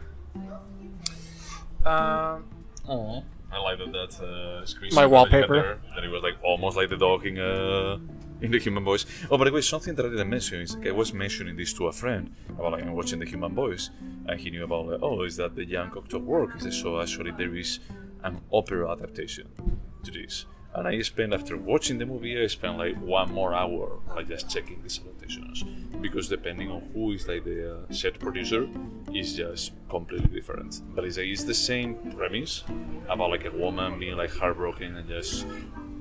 Um, 1.84 2.44
Oh, 2.88 3.22
I 3.52 3.58
like 3.60 3.78
that 3.78 3.92
that 3.92 4.24
uh, 4.24 4.66
screen. 4.66 4.90
My 4.94 5.02
saver 5.02 5.08
that 5.08 5.10
wallpaper. 5.10 5.54
there, 5.54 5.78
That 5.94 6.04
it 6.04 6.08
was 6.08 6.22
like 6.22 6.34
almost 6.42 6.76
like 6.76 6.88
the 6.88 6.96
dog 6.96 7.24
in 7.26 7.38
uh, 7.38 7.98
in 8.42 8.50
the 8.50 8.58
Human 8.58 8.84
Voice. 8.84 9.04
Oh, 9.30 9.36
by 9.36 9.44
the 9.44 9.52
way, 9.52 9.60
something 9.60 9.94
that 9.94 10.06
I 10.06 10.08
didn't 10.08 10.30
mention 10.30 10.60
is 10.60 10.76
I 10.84 10.90
was 10.92 11.12
mentioning 11.12 11.56
this 11.56 11.72
to 11.74 11.88
a 11.88 11.92
friend 11.92 12.34
about 12.48 12.72
like 12.72 12.84
watching 12.86 13.18
the 13.18 13.26
Human 13.26 13.54
Voice, 13.54 13.90
and 14.26 14.40
he 14.40 14.50
knew 14.50 14.64
about 14.64 14.86
like, 14.86 15.00
oh, 15.02 15.22
is 15.22 15.36
that 15.36 15.54
the 15.54 15.66
Jean 15.66 15.90
Cocteau 15.90 16.22
work? 16.22 16.56
Is 16.56 16.66
it 16.66 16.72
so 16.72 17.00
actually 17.00 17.32
there 17.32 17.54
is 17.54 17.80
an 18.22 18.40
opera 18.52 18.90
adaptation 18.90 19.48
to 20.04 20.10
this? 20.10 20.46
And 20.72 20.86
I 20.86 21.02
spent 21.02 21.34
after 21.34 21.56
watching 21.56 21.98
the 21.98 22.06
movie, 22.06 22.40
I 22.40 22.46
spent 22.46 22.78
like 22.78 22.96
one 23.00 23.32
more 23.32 23.52
hour 23.52 23.98
like 24.14 24.28
just 24.28 24.48
checking 24.48 24.80
these 24.82 25.00
adaptations 25.00 25.64
because 26.00 26.28
depending 26.28 26.70
on 26.70 26.88
who 26.94 27.12
is 27.12 27.26
like 27.26 27.44
the 27.44 27.74
uh, 27.74 27.92
set 27.92 28.18
producer, 28.18 28.68
is 29.12 29.34
just 29.34 29.72
completely 29.88 30.28
different. 30.28 30.80
But 30.94 31.04
it's, 31.04 31.16
like, 31.16 31.26
it's 31.26 31.44
the 31.44 31.54
same 31.54 31.96
premise 32.16 32.62
about 33.08 33.30
like 33.30 33.44
a 33.44 33.50
woman 33.50 33.98
being 33.98 34.16
like 34.16 34.30
heartbroken 34.30 34.96
and 34.96 35.08
just 35.08 35.44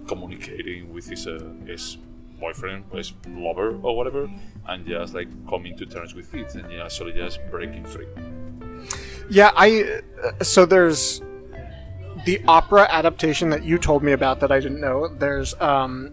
communicating 0.08 0.93
with 0.93 1.08
his 1.10 1.25
uh, 1.25 1.51
his 1.65 1.98
boyfriend, 2.39 2.86
his 2.93 3.13
lover 3.27 3.79
or 3.81 3.96
whatever, 3.96 4.29
and 4.67 4.86
just 4.86 5.13
like 5.13 5.27
coming 5.48 5.77
to 5.77 5.86
terms 5.86 6.13
with 6.13 6.34
it 6.34 6.55
and 6.55 6.72
yeah, 6.72 6.86
of 6.86 7.15
just 7.15 7.39
breaking 7.51 7.86
free. 7.86 8.08
Yeah, 9.29 9.51
I. 9.55 10.01
Uh, 10.24 10.43
so 10.43 10.65
there's 10.65 11.22
the 12.25 12.41
opera 12.48 12.88
adaptation 12.89 13.50
that 13.50 13.63
you 13.63 13.77
told 13.77 14.03
me 14.03 14.12
about 14.12 14.39
that 14.39 14.51
I 14.51 14.60
didn't 14.60 14.81
know. 14.81 15.08
There's 15.08 15.54
um, 15.62 16.12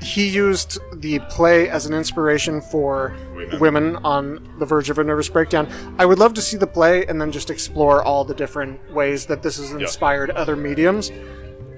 he 0.00 0.28
used 0.28 0.78
the 1.00 1.18
play 1.28 1.68
as 1.68 1.86
an 1.86 1.92
inspiration 1.92 2.60
for 2.60 3.14
Women. 3.34 3.60
women 3.60 3.96
on 3.96 4.56
the 4.58 4.64
verge 4.64 4.88
of 4.88 4.98
a 4.98 5.04
nervous 5.04 5.28
breakdown. 5.28 5.68
I 5.98 6.06
would 6.06 6.18
love 6.18 6.34
to 6.34 6.42
see 6.42 6.56
the 6.56 6.66
play 6.66 7.04
and 7.06 7.20
then 7.20 7.30
just 7.32 7.50
explore 7.50 8.02
all 8.02 8.24
the 8.24 8.34
different 8.34 8.92
ways 8.92 9.26
that 9.26 9.42
this 9.42 9.58
has 9.58 9.72
inspired 9.72 10.30
other 10.30 10.56
mediums. 10.56 11.10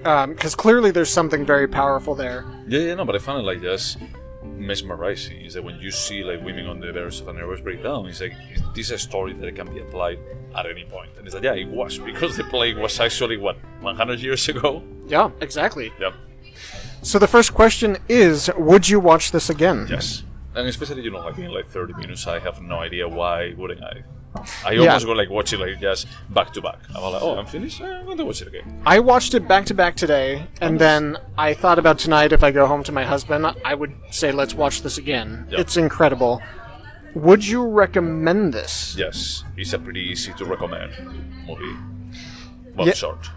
Um, 0.05 0.33
because 0.33 0.55
clearly 0.55 0.91
there's 0.91 1.09
something 1.09 1.45
very 1.45 1.67
powerful 1.67 2.15
there. 2.15 2.45
Yeah, 2.67 2.79
yeah, 2.79 2.95
no, 2.95 3.05
but 3.05 3.15
I 3.15 3.19
found 3.19 3.39
it 3.39 3.43
like 3.43 3.61
just 3.61 3.97
mesmerizing. 4.43 5.41
Is 5.41 5.53
that 5.53 5.63
when 5.63 5.79
you 5.79 5.91
see 5.91 6.23
like 6.23 6.43
women 6.43 6.67
on 6.67 6.79
the 6.79 6.91
verge 6.91 7.21
of 7.21 7.27
a 7.27 7.33
nervous 7.33 7.61
breakdown, 7.61 8.05
it's 8.07 8.21
like 8.21 8.33
is 8.53 8.61
this 8.75 8.91
a 8.91 8.97
story 8.97 9.33
that 9.33 9.55
can 9.55 9.73
be 9.73 9.79
applied 9.79 10.19
at 10.55 10.65
any 10.65 10.85
point? 10.85 11.11
And 11.17 11.25
it's 11.25 11.33
like, 11.33 11.43
yeah, 11.43 11.53
it 11.53 11.67
was 11.67 11.97
because 11.99 12.37
the 12.37 12.43
play 12.43 12.73
was 12.73 12.99
actually 12.99 13.37
what 13.37 13.57
100 13.81 14.19
years 14.19 14.47
ago. 14.49 14.83
Yeah, 15.07 15.31
exactly. 15.41 15.91
Yep. 15.99 16.13
So 17.01 17.19
the 17.19 17.27
first 17.27 17.53
question 17.53 17.97
is 18.07 18.49
Would 18.57 18.87
you 18.87 18.99
watch 18.99 19.31
this 19.31 19.49
again? 19.49 19.87
Yes. 19.89 20.23
And 20.55 20.67
especially, 20.67 21.01
you 21.01 21.11
know, 21.11 21.19
like 21.19 21.37
in 21.37 21.51
like 21.51 21.67
30 21.67 21.93
minutes, 21.93 22.27
I 22.27 22.39
have 22.39 22.61
no 22.61 22.77
idea 22.77 23.07
why 23.07 23.53
wouldn't 23.57 23.83
I. 23.83 24.03
I 24.65 24.71
Yeah. 24.71 24.81
almost 24.87 25.05
go 25.05 25.11
like 25.13 25.29
watch 25.29 25.53
it 25.53 25.59
like 25.59 25.79
just 25.79 26.07
back 26.29 26.51
to 26.53 26.61
back. 26.61 26.79
I'm 26.95 27.01
like, 27.03 27.21
oh, 27.21 27.37
I'm 27.37 27.45
finished. 27.45 27.81
I'm 27.81 28.05
going 28.05 28.17
to 28.17 28.25
watch 28.25 28.41
it 28.41 28.47
again. 28.47 28.81
I 28.85 28.99
watched 28.99 29.33
it 29.33 29.47
back 29.47 29.65
to 29.67 29.73
back 29.73 29.95
today, 29.95 30.47
and 30.61 30.79
then 30.79 31.17
I 31.37 31.53
thought 31.53 31.79
about 31.79 31.99
tonight 31.99 32.31
if 32.33 32.43
I 32.43 32.51
go 32.51 32.65
home 32.65 32.83
to 32.83 32.91
my 32.91 33.03
husband, 33.03 33.45
I 33.63 33.73
would 33.75 33.93
say, 34.11 34.31
let's 34.31 34.53
watch 34.53 34.81
this 34.81 34.97
again. 34.97 35.47
Yeah. 35.49 35.59
It's 35.59 35.77
incredible. 35.77 36.41
Would 37.15 37.45
you 37.45 37.63
recommend 37.67 38.53
this? 38.53 38.95
Yes, 38.97 39.43
it's 39.55 39.73
a 39.73 39.79
pretty 39.79 40.01
easy 40.01 40.33
to 40.33 40.45
recommend 40.45 40.91
movie. 41.47 41.77
Well, 42.75 42.87
Yeah. 42.87 42.93
short. 42.93 43.29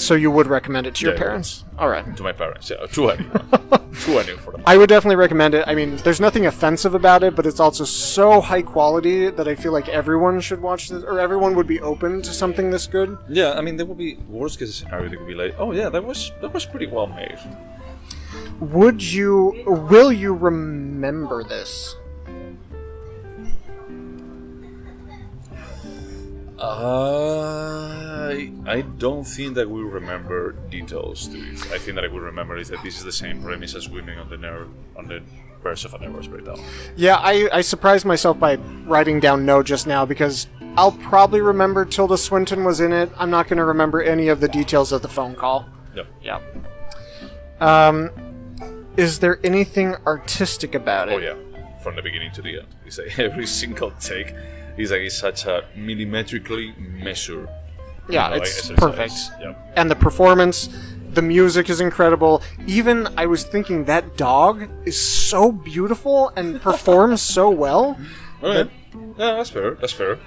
So 0.00 0.14
you 0.14 0.30
would 0.30 0.46
recommend 0.46 0.86
it 0.86 0.94
to 0.96 1.04
your 1.06 1.14
Yeah. 1.14 1.18
parents? 1.20 1.64
All 1.78 1.88
right. 1.88 2.16
To 2.16 2.22
my 2.22 2.32
parents, 2.32 2.70
yeah, 2.70 2.86
to 2.86 3.10
anyone. 3.10 3.48
to 4.04 4.18
anyone 4.18 4.38
for 4.38 4.52
them. 4.52 4.62
I 4.66 4.76
would 4.76 4.88
definitely 4.88 5.16
recommend 5.16 5.54
it. 5.54 5.64
I 5.66 5.74
mean, 5.74 5.96
there's 6.04 6.20
nothing 6.20 6.46
offensive 6.46 6.94
about 6.94 7.22
it, 7.22 7.34
but 7.36 7.46
it's 7.46 7.60
also 7.60 7.84
so 7.84 8.40
high 8.40 8.62
quality 8.62 9.30
that 9.30 9.48
I 9.48 9.54
feel 9.54 9.72
like 9.72 9.88
everyone 9.88 10.40
should 10.40 10.60
watch 10.60 10.88
this, 10.90 11.02
or 11.02 11.18
everyone 11.20 11.54
would 11.56 11.66
be 11.66 11.80
open 11.80 12.22
to 12.22 12.32
something 12.32 12.70
this 12.70 12.86
good. 12.86 13.16
Yeah, 13.28 13.52
I 13.52 13.60
mean, 13.62 13.76
there 13.76 13.86
would 13.86 13.98
be 13.98 14.16
worst 14.28 14.58
case 14.58 14.74
scenario. 14.74 15.08
They 15.08 15.16
could 15.16 15.26
be 15.26 15.34
like, 15.34 15.54
oh 15.58 15.72
yeah, 15.72 15.88
that 15.88 16.04
was 16.04 16.32
that 16.40 16.52
was 16.52 16.64
pretty 16.66 16.86
well 16.86 17.06
made. 17.06 17.38
Would 18.60 19.02
you, 19.02 19.62
will 19.66 20.12
you 20.12 20.32
remember 20.34 21.42
this? 21.44 21.94
Uh, 26.58 28.28
I 28.30 28.52
I 28.66 28.80
don't 28.80 29.24
think 29.24 29.54
that 29.56 29.68
we 29.68 29.82
remember 29.82 30.52
details 30.70 31.28
to 31.28 31.36
it. 31.38 31.60
I 31.72 31.78
think 31.78 31.96
that 31.96 32.04
I 32.04 32.08
would 32.08 32.22
remember 32.22 32.56
is 32.56 32.68
that 32.68 32.82
this 32.82 32.96
is 32.96 33.04
the 33.04 33.12
same 33.12 33.42
premise 33.42 33.74
as 33.74 33.88
women 33.88 34.18
on 34.18 34.30
the 34.30 34.38
nerve 34.38 34.68
on 34.96 35.06
the 35.06 35.22
verge 35.62 35.84
of 35.84 35.94
a 35.94 35.98
nervous 35.98 36.26
breakdown. 36.26 36.58
Yeah, 36.96 37.16
I, 37.16 37.48
I 37.52 37.60
surprised 37.60 38.06
myself 38.06 38.38
by 38.38 38.56
writing 38.86 39.20
down 39.20 39.44
no 39.44 39.62
just 39.62 39.86
now 39.86 40.06
because 40.06 40.46
I'll 40.76 40.92
probably 40.92 41.40
remember 41.40 41.84
Tilda 41.84 42.16
Swinton 42.16 42.64
was 42.64 42.80
in 42.80 42.92
it. 42.92 43.10
I'm 43.16 43.30
not 43.30 43.48
going 43.48 43.58
to 43.58 43.64
remember 43.64 44.02
any 44.02 44.28
of 44.28 44.40
the 44.40 44.48
details 44.48 44.92
of 44.92 45.02
the 45.02 45.08
phone 45.08 45.34
call. 45.34 45.66
Yep. 45.94 46.06
Yeah. 46.22 46.40
Um, 47.60 48.10
is 48.96 49.18
there 49.18 49.40
anything 49.44 49.94
artistic 50.06 50.74
about 50.74 51.08
it? 51.08 51.12
Oh 51.12 51.18
yeah, 51.18 51.78
from 51.82 51.96
the 51.96 52.02
beginning 52.02 52.32
to 52.32 52.42
the 52.42 52.58
end. 52.60 52.68
You 52.84 52.90
say 52.90 53.12
every 53.18 53.46
single 53.46 53.90
take 53.92 54.34
is 54.76 54.90
like 54.90 55.00
it's 55.00 55.16
such 55.16 55.46
a 55.46 55.64
millimetrically 55.76 56.74
measured. 56.78 57.48
Yeah, 58.08 58.28
know, 58.28 58.36
it's 58.36 58.70
exercise. 58.70 58.78
perfect. 58.78 59.14
Yeah. 59.40 59.54
And 59.74 59.90
the 59.90 59.96
performance, 59.96 60.68
the 61.12 61.22
music 61.22 61.68
is 61.68 61.80
incredible. 61.80 62.42
Even 62.66 63.08
I 63.16 63.26
was 63.26 63.42
thinking 63.44 63.84
that 63.86 64.16
dog 64.16 64.68
is 64.84 65.00
so 65.00 65.50
beautiful 65.50 66.32
and 66.36 66.60
performs 66.68 67.22
so 67.22 67.50
well. 67.50 67.98
Okay. 68.42 68.70
Yeah, 69.18 69.34
that's 69.34 69.50
fair. 69.50 69.72
That's 69.74 69.92
fair. 69.92 70.18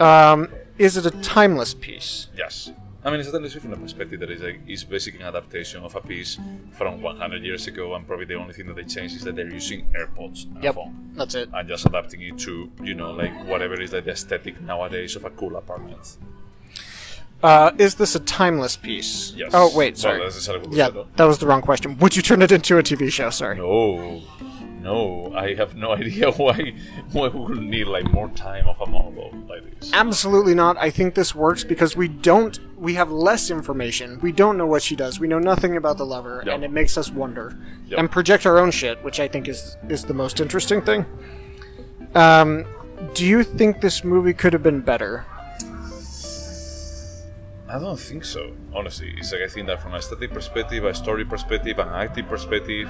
Um, 0.00 0.48
is 0.78 0.96
it 0.96 1.06
a 1.06 1.10
timeless 1.22 1.74
piece? 1.74 2.28
Yes. 2.36 2.72
I 3.02 3.10
mean, 3.10 3.20
it's 3.20 3.32
at 3.32 3.40
least 3.42 3.58
from 3.58 3.70
the 3.70 3.76
perspective 3.78 4.20
that 4.20 4.30
is 4.30 4.42
like 4.42 4.60
it's 4.66 4.84
basically 4.84 5.20
an 5.20 5.26
adaptation 5.28 5.82
of 5.82 5.96
a 5.96 6.00
piece 6.02 6.38
from 6.72 7.00
100 7.00 7.42
years 7.42 7.66
ago, 7.66 7.94
and 7.94 8.06
probably 8.06 8.26
the 8.26 8.34
only 8.34 8.52
thing 8.52 8.66
that 8.66 8.76
they 8.76 8.84
changed 8.84 9.16
is 9.16 9.24
that 9.24 9.36
they're 9.36 9.48
using 9.52 9.86
AirPods 9.98 10.44
and 10.54 10.62
a 10.64 10.72
phone, 10.72 11.10
that's 11.14 11.34
it. 11.34 11.48
and 11.54 11.66
just 11.68 11.86
adapting 11.86 12.20
it 12.20 12.38
to 12.40 12.70
you 12.82 12.94
know 12.94 13.10
like 13.12 13.32
whatever 13.46 13.80
is 13.80 13.92
like 13.94 14.04
the 14.04 14.10
aesthetic 14.12 14.60
nowadays 14.60 15.16
of 15.16 15.24
a 15.24 15.30
cool 15.30 15.56
apartment. 15.56 16.18
Uh, 17.42 17.70
is 17.78 17.94
this 17.94 18.14
a 18.14 18.20
timeless 18.20 18.76
piece? 18.76 19.32
Yes. 19.34 19.50
Oh 19.54 19.74
wait, 19.74 19.94
Well, 19.94 20.00
sorry. 20.02 20.18
that's 20.20 20.36
exactly 20.36 20.68
what 20.68 20.76
yeah, 20.76 20.88
said, 20.92 21.06
that 21.16 21.24
was 21.24 21.38
the 21.38 21.46
wrong 21.46 21.62
question. 21.62 21.96
Would 21.98 22.14
you 22.16 22.20
turn 22.22 22.42
it 22.42 22.52
into 22.52 22.76
a 22.76 22.82
TV 22.82 23.10
show? 23.10 23.30
Sorry. 23.30 23.56
No, 23.56 24.20
no, 24.80 25.32
I 25.34 25.54
have 25.54 25.76
no 25.76 25.92
idea 26.02 26.30
why 26.32 26.74
why 27.12 27.28
we 27.28 27.40
would 27.40 27.58
need 27.62 27.84
like 27.86 28.10
more 28.10 28.28
time 28.30 28.66
of 28.68 28.80
a 28.80 28.86
monologue 28.86 29.48
like 29.48 29.78
this. 29.80 29.90
Absolutely 29.92 30.54
not. 30.54 30.76
I 30.78 30.90
think 30.90 31.14
this 31.14 31.34
works 31.34 31.64
because 31.64 31.96
we 31.96 32.08
don't. 32.08 32.58
We 32.76 32.94
have 32.94 33.10
less 33.10 33.50
information. 33.50 34.18
We 34.20 34.32
don't 34.32 34.56
know 34.56 34.66
what 34.66 34.82
she 34.82 34.96
does. 34.96 35.20
We 35.20 35.28
know 35.28 35.38
nothing 35.38 35.76
about 35.76 35.98
the 35.98 36.06
lover, 36.06 36.42
Yep. 36.46 36.54
and 36.54 36.64
it 36.64 36.70
makes 36.70 36.96
us 36.96 37.10
wonder 37.10 37.56
Yep. 37.88 37.98
and 37.98 38.10
project 38.10 38.46
our 38.46 38.58
own 38.58 38.70
shit, 38.70 39.02
which 39.04 39.20
I 39.20 39.28
think 39.28 39.48
is 39.48 39.76
is 39.88 40.04
the 40.04 40.14
most 40.14 40.40
interesting 40.40 40.80
thing. 40.82 41.04
Um, 42.14 42.64
do 43.14 43.24
you 43.26 43.42
think 43.44 43.80
this 43.80 44.02
movie 44.02 44.32
could 44.34 44.52
have 44.52 44.62
been 44.62 44.80
better? 44.80 45.24
I 47.68 47.78
don't 47.78 48.00
think 48.00 48.24
so. 48.24 48.52
Honestly, 48.74 49.14
it's 49.16 49.30
like 49.32 49.42
I 49.42 49.46
think 49.48 49.68
that 49.68 49.80
from 49.80 49.94
a 49.94 49.98
aesthetic 49.98 50.32
perspective, 50.32 50.84
a 50.84 50.92
story 50.92 51.24
perspective, 51.24 51.78
an 51.78 51.88
acting 51.88 52.24
perspective, 52.24 52.88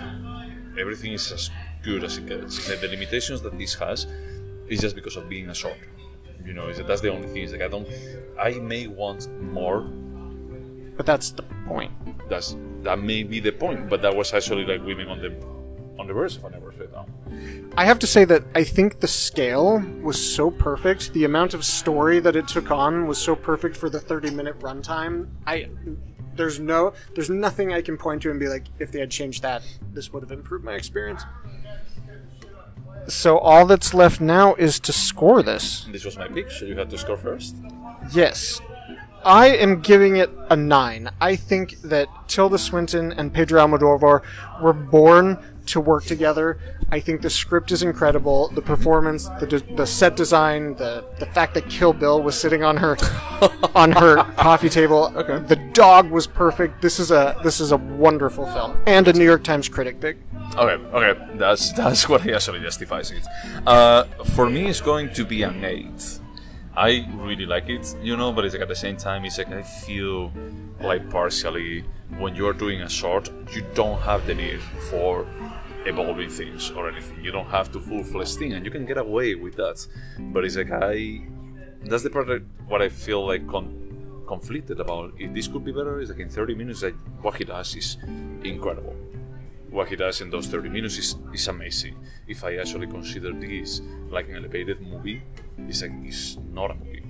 everything 0.79 1.13
is 1.13 1.31
as 1.33 1.51
good 1.83 2.05
as 2.05 2.19
it 2.19 2.27
gets. 2.27 2.67
The 2.67 2.89
limitations 2.89 3.43
that 3.43 3.59
this 3.59 3.75
has 3.75 4.07
is 4.69 4.81
just 4.81 4.95
because 4.95 5.17
of 5.17 5.29
being 5.29 5.49
a 5.49 5.55
short. 5.55 5.79
You 6.45 6.55
know, 6.55 6.73
that's 6.73 7.01
the 7.01 7.13
only 7.13 7.29
thing. 7.29 7.43
Is 7.43 7.53
like 7.53 7.63
I 7.63 7.69
don't. 7.69 7.89
I 8.39 8.53
may 8.55 8.87
want 8.87 9.29
more. 9.41 9.83
But 10.97 11.07
that's 11.07 11.31
the 11.31 11.45
point. 11.67 11.93
That's 12.29 12.57
that 12.83 12.99
may 12.99 13.23
be 13.23 13.41
the 13.41 13.53
point, 13.53 13.89
but 13.89 14.03
that 14.03 14.15
was 14.15 14.33
actually 14.33 14.65
like 14.65 14.85
women 14.85 15.09
on 15.09 15.21
the 15.21 15.31
on 15.99 16.07
the 16.07 16.15
verse 16.15 16.37
if 16.37 16.45
I 16.45 16.49
never 16.49 16.73
fit 16.73 16.93
down. 16.93 17.13
I 17.77 17.85
have 17.85 17.99
to 18.01 18.07
say 18.07 18.25
that 18.25 18.45
I 18.55 18.65
think 18.65 19.01
the 19.01 19.09
scale 19.09 19.85
was 20.03 20.19
so 20.21 20.51
perfect. 20.51 21.13
The 21.13 21.25
amount 21.25 21.53
of 21.53 21.65
story 21.65 22.21
that 22.21 22.37
it 22.37 22.49
took 22.49 22.71
on 22.71 23.07
was 23.07 23.19
so 23.19 23.37
perfect 23.37 23.77
for 23.77 23.91
the 23.91 24.01
30 24.01 24.31
minute 24.31 24.59
runtime. 24.61 25.29
I 25.47 25.69
there's 26.37 26.59
no 26.59 26.95
there's 27.15 27.31
nothing 27.31 27.73
I 27.73 27.83
can 27.83 27.99
point 27.99 28.23
to 28.23 28.31
and 28.31 28.41
be 28.41 28.49
like 28.49 28.65
if 28.79 28.91
they 28.93 29.01
had 29.01 29.11
changed 29.11 29.43
that 29.43 29.63
this 29.93 30.13
would 30.13 30.23
have 30.23 30.33
improved 30.33 30.65
my 30.65 30.75
experience. 30.75 31.23
So 33.09 33.39
all 33.39 33.67
that's 33.67 33.93
left 33.95 34.21
now 34.21 34.55
is 34.55 34.79
to 34.81 34.93
score 34.93 35.43
this. 35.43 35.87
This 35.91 36.05
was 36.05 36.17
my 36.17 36.29
pick, 36.29 36.51
so 36.51 36.65
you 36.65 36.77
had 36.79 36.91
to 36.91 36.99
score 36.99 37.17
first. 37.17 37.57
Yes. 38.13 38.61
I 39.25 39.49
am 39.49 39.81
giving 39.81 40.17
it 40.17 40.31
a 40.49 40.57
9. 40.57 41.11
I 41.21 41.37
think 41.37 41.81
that 41.83 42.09
Tilda 42.27 42.57
Swinton 42.57 43.13
and 43.13 43.33
Pedro 43.33 43.67
Almodovar 43.67 44.23
were 44.63 44.73
born 44.73 45.39
to 45.71 45.81
work 45.81 46.05
together. 46.05 46.59
I 46.91 47.01
think 47.01 47.23
the 47.23 47.31
script 47.31 47.73
is 47.73 47.83
incredible. 47.83 48.49
The 48.49 48.63
performance, 48.63 49.29
the, 49.41 49.47
de- 49.47 49.77
the 49.77 49.87
set 49.87 50.17
design, 50.17 50.75
the, 50.77 51.05
the 51.19 51.27
fact 51.27 51.55
that 51.55 51.69
Kill 51.69 51.93
Bill 51.93 52.23
was 52.23 52.39
sitting 52.39 52.63
on 52.63 52.77
her 52.77 52.97
on 53.75 53.93
her 53.93 54.17
coffee 54.37 54.69
table. 54.69 55.13
Okay. 55.15 55.39
The 55.47 55.57
dog 55.73 56.11
was 56.11 56.27
perfect. 56.27 56.83
This 56.83 56.99
is 56.99 57.11
a 57.11 57.39
this 57.43 57.61
is 57.61 57.73
a 57.73 57.77
wonderful 57.77 58.47
film 58.47 58.77
and 58.87 59.07
a 59.09 59.13
New 59.13 59.25
York 59.25 59.45
Times 59.45 59.69
critic 59.69 60.01
pick. 60.01 60.17
Okay, 60.57 60.83
okay, 60.97 61.21
that's 61.35 61.73
that's 61.73 62.09
what 62.09 62.27
actually 62.27 62.61
justifies 62.61 63.13
it. 63.13 63.25
Uh, 63.67 64.05
for 64.35 64.51
me, 64.51 64.69
it's 64.69 64.81
going 64.81 65.13
to 65.15 65.25
be 65.25 65.43
an 65.43 65.65
eight. 65.65 66.19
I 66.77 67.07
really 67.15 67.47
like 67.47 67.69
it, 67.69 67.95
you 68.03 68.17
know, 68.17 68.33
but 68.33 68.45
it's 68.45 68.55
like 68.55 68.63
at 68.63 68.69
the 68.69 68.75
same 68.75 68.97
time, 68.97 69.25
it's 69.25 69.39
like 69.39 69.53
I 69.53 69.63
feel 69.63 70.33
like 70.81 71.09
partially 71.11 71.85
when 72.19 72.35
you're 72.35 72.53
doing 72.53 72.83
a 72.83 72.89
short, 72.89 73.31
you 73.55 73.65
don't 73.75 74.01
have 74.01 74.27
the 74.27 74.35
need 74.35 74.61
for 74.91 75.27
evolving 75.87 76.31
things 76.31 76.71
or 76.71 76.89
anything. 76.89 77.23
You 77.25 77.33
don't 77.33 77.49
have 77.49 77.71
to 77.73 77.81
full 77.81 78.05
fledged 78.05 78.39
thing, 78.39 78.53
and 78.53 78.65
you 78.65 78.71
can 78.71 78.87
get 78.87 78.99
away 78.99 79.35
with 79.35 79.57
that. 79.57 79.87
But 80.19 80.45
it's 80.45 80.57
like 80.57 80.71
I, 80.71 81.27
that's 81.85 82.03
the 82.03 82.11
part 82.11 82.27
that 82.29 82.43
what 82.69 82.83
I 82.83 82.89
feel 82.89 83.27
like 83.27 83.47
con- 83.49 84.25
conflicted 84.27 84.81
about. 84.81 85.15
If 85.19 85.33
this 85.35 85.49
could 85.49 85.65
be 85.65 85.73
better, 85.73 86.01
is 86.01 86.11
like 86.11 86.21
in 86.21 86.29
30 86.29 86.55
minutes, 86.55 86.83
like 86.83 86.97
what 87.23 87.37
he 87.37 87.45
does 87.45 87.75
is 87.75 87.97
incredible 88.45 88.97
what 89.71 89.89
he 89.89 89.97
does 89.97 90.21
in 90.21 90.31
those 90.31 90.47
30 90.49 90.69
minutes 90.69 90.99
is, 90.99 91.17
is 91.33 91.49
amazing. 91.49 91.97
If 92.27 92.45
I 92.45 92.57
actually 92.57 92.89
consider 92.89 93.33
this 93.33 93.81
like 94.11 94.29
an 94.29 94.37
elevated 94.37 94.81
movie, 94.81 95.23
it's 95.59 95.83
like 95.83 95.93
it's 96.03 96.37
not 96.53 96.73
a 96.73 96.75
movie. 96.75 97.05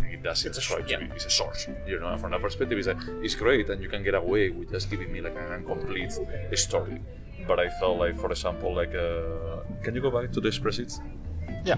It 0.00 0.22
doesn't 0.22 0.48
It's 0.48 0.58
a 0.58 0.76
to 0.76 0.84
yeah. 0.88 1.00
It's 1.14 1.26
a 1.26 1.30
short. 1.30 1.68
You 1.86 1.98
know, 1.98 2.08
and 2.08 2.20
from 2.20 2.30
that 2.30 2.40
perspective, 2.40 2.78
it's 2.78 2.86
like 2.86 2.98
it's 3.22 3.34
great, 3.34 3.68
and 3.68 3.82
you 3.82 3.88
can 3.88 4.04
get 4.04 4.14
away 4.14 4.50
with 4.50 4.70
just 4.70 4.90
giving 4.90 5.12
me 5.12 5.20
like 5.20 5.34
an 5.36 5.52
incomplete 5.52 6.12
story. 6.54 7.00
But 7.46 7.60
I 7.60 7.68
felt 7.68 7.98
like, 7.98 8.16
for 8.16 8.30
example, 8.30 8.74
like 8.74 8.94
uh, 8.94 9.60
can 9.82 9.94
you 9.94 10.00
go 10.00 10.10
back 10.10 10.32
to 10.32 10.40
the 10.40 10.48
spreadsheet? 10.50 10.98
Yeah. 11.64 11.76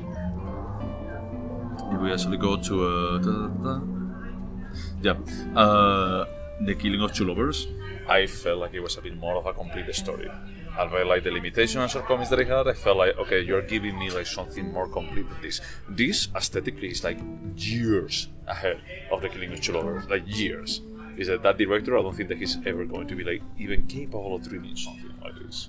If 1.92 2.00
we 2.00 2.12
actually 2.12 2.38
go 2.38 2.56
to 2.56 2.86
uh, 2.86 3.18
da, 3.18 3.30
da, 3.30 3.48
da. 3.64 3.80
yeah, 5.02 5.16
uh, 5.54 6.24
the 6.60 6.74
killing 6.74 7.00
of 7.02 7.12
two 7.12 7.24
lovers, 7.24 7.68
I 8.08 8.26
felt 8.26 8.58
like 8.58 8.74
it 8.74 8.80
was 8.80 8.96
a 8.96 9.02
bit 9.02 9.16
more 9.16 9.36
of 9.36 9.46
a 9.46 9.52
complete 9.52 9.92
story. 9.94 10.30
Although 10.78 11.04
like 11.04 11.24
the 11.24 11.30
limitations 11.30 11.76
and 11.76 11.90
shortcomings 11.90 12.28
that 12.30 12.40
I 12.40 12.44
had, 12.44 12.68
I 12.68 12.74
felt 12.74 12.98
like 12.98 13.16
okay, 13.18 13.40
you're 13.40 13.62
giving 13.62 13.98
me 13.98 14.10
like 14.10 14.26
something 14.26 14.72
more 14.72 14.88
complete 14.88 15.28
than 15.28 15.40
this. 15.42 15.60
This 15.88 16.28
aesthetically 16.34 16.88
is 16.88 17.02
like 17.02 17.18
years 17.56 18.28
ahead 18.46 18.80
of 19.10 19.22
the 19.22 19.28
killing 19.28 19.52
of 19.52 19.60
two 19.60 19.72
lovers, 19.72 20.08
like 20.08 20.24
years. 20.26 20.82
Is 21.16 21.28
that 21.28 21.42
that 21.42 21.56
director? 21.58 21.96
I 21.98 22.02
don't 22.02 22.14
think 22.14 22.28
that 22.28 22.38
he's 22.38 22.58
ever 22.66 22.84
going 22.84 23.08
to 23.08 23.14
be 23.14 23.24
like 23.24 23.42
even 23.58 23.86
capable 23.86 24.34
of 24.34 24.42
dreaming 24.48 24.76
something 24.76 25.10
like 25.22 25.34
this. 25.46 25.68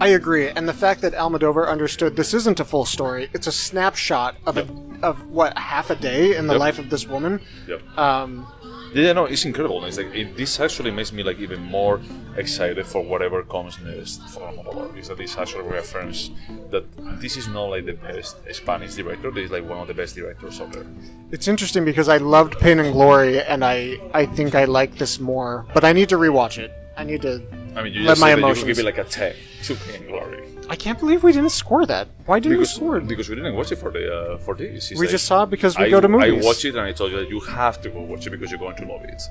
I 0.00 0.08
agree, 0.08 0.48
and 0.48 0.68
the 0.68 0.72
fact 0.72 1.00
that 1.02 1.12
Almodovar 1.12 1.68
understood 1.68 2.16
this 2.16 2.32
isn't 2.34 2.58
a 2.60 2.64
full 2.64 2.84
story; 2.84 3.28
it's 3.34 3.46
a 3.46 3.52
snapshot 3.52 4.36
of 4.46 4.56
a 4.56 4.66
of 5.02 5.28
what 5.30 5.56
half 5.58 5.90
a 5.90 5.94
day 5.94 6.36
in 6.36 6.46
the 6.46 6.54
Yep. 6.54 6.60
life 6.60 6.78
of 6.78 6.90
this 6.90 7.06
woman. 7.06 7.40
Yep. 7.68 7.98
Um, 7.98 8.46
Yeah, 8.94 9.12
no, 9.12 9.26
it's 9.26 9.44
incredible. 9.44 9.84
It's 9.84 9.98
like 9.98 10.14
it, 10.14 10.36
this 10.36 10.58
actually 10.60 10.90
makes 10.90 11.12
me 11.12 11.22
like 11.22 11.38
even 11.38 11.62
more 11.62 12.00
excited 12.36 12.86
for 12.86 13.02
whatever 13.02 13.42
comes 13.42 13.78
next 13.80 14.22
for 14.30 14.40
Almodovar. 14.40 14.96
Is 14.96 15.08
that 15.08 15.18
this 15.18 15.36
actually 15.36 15.64
reaffirms 15.64 16.30
that 16.70 16.84
this 17.20 17.36
is 17.36 17.48
not 17.48 17.64
like 17.64 17.86
the 17.86 17.92
best 17.94 18.36
Spanish 18.54 18.94
director. 18.94 19.30
This 19.30 19.46
is 19.46 19.50
like 19.50 19.68
one 19.68 19.78
of 19.78 19.88
the 19.88 19.94
best 19.94 20.14
directors 20.16 20.60
out 20.60 20.72
there. 20.72 20.86
it's 21.30 21.48
interesting 21.48 21.84
because 21.84 22.08
I 22.08 22.16
loved 22.16 22.58
Pain 22.58 22.78
and 22.78 22.92
Glory, 22.92 23.42
and 23.42 23.64
I 23.64 23.98
I 24.14 24.26
think 24.26 24.54
I 24.54 24.64
like 24.64 24.96
this 24.96 25.20
more, 25.20 25.66
but 25.74 25.84
I 25.84 25.92
need 25.92 26.08
to 26.08 26.16
rewatch 26.16 26.58
it. 26.58 26.72
I 26.98 27.04
need 27.04 27.22
to. 27.22 27.40
I 27.76 27.82
mean, 27.82 27.92
you 27.94 28.02
Let 28.02 28.08
just 28.12 28.20
my 28.20 28.30
that 28.30 28.38
you 28.38 28.44
emotions- 28.44 28.66
give 28.66 28.78
it 28.80 28.84
like 28.84 28.98
a 28.98 29.04
ten 29.04 29.34
to 29.64 29.74
Pain 29.76 30.06
Glory 30.08 30.44
I 30.70 30.76
can't 30.76 30.98
believe 30.98 31.22
we 31.22 31.32
didn't 31.32 31.50
score 31.62 31.86
that. 31.86 32.08
Why 32.26 32.40
didn't 32.40 32.58
because 32.58 32.74
we 32.74 32.76
score 32.76 32.96
it? 32.98 33.08
because 33.08 33.28
we 33.30 33.36
didn't 33.36 33.54
watch 33.54 33.72
it 33.72 33.76
for 33.76 33.90
the 33.90 34.04
uh, 34.34 34.38
for 34.38 34.54
this. 34.54 34.90
It's 34.90 35.00
We 35.00 35.06
like- 35.06 35.12
just 35.16 35.24
saw 35.30 35.44
it 35.44 35.50
because 35.50 35.78
we 35.78 35.84
I, 35.84 35.90
go 35.90 36.00
to 36.00 36.08
movies. 36.08 36.44
I 36.44 36.46
watched 36.46 36.64
it 36.66 36.74
and 36.74 36.80
I 36.90 36.92
told 36.92 37.12
you 37.12 37.18
that 37.20 37.30
you 37.30 37.40
have 37.40 37.80
to 37.82 37.88
go 37.88 38.00
watch 38.02 38.26
it 38.26 38.30
because 38.30 38.50
you're 38.50 38.60
going 38.66 38.76
to 38.76 38.84
love 38.92 39.02
it. 39.04 39.22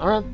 All 0.00 0.08
right. 0.14 0.24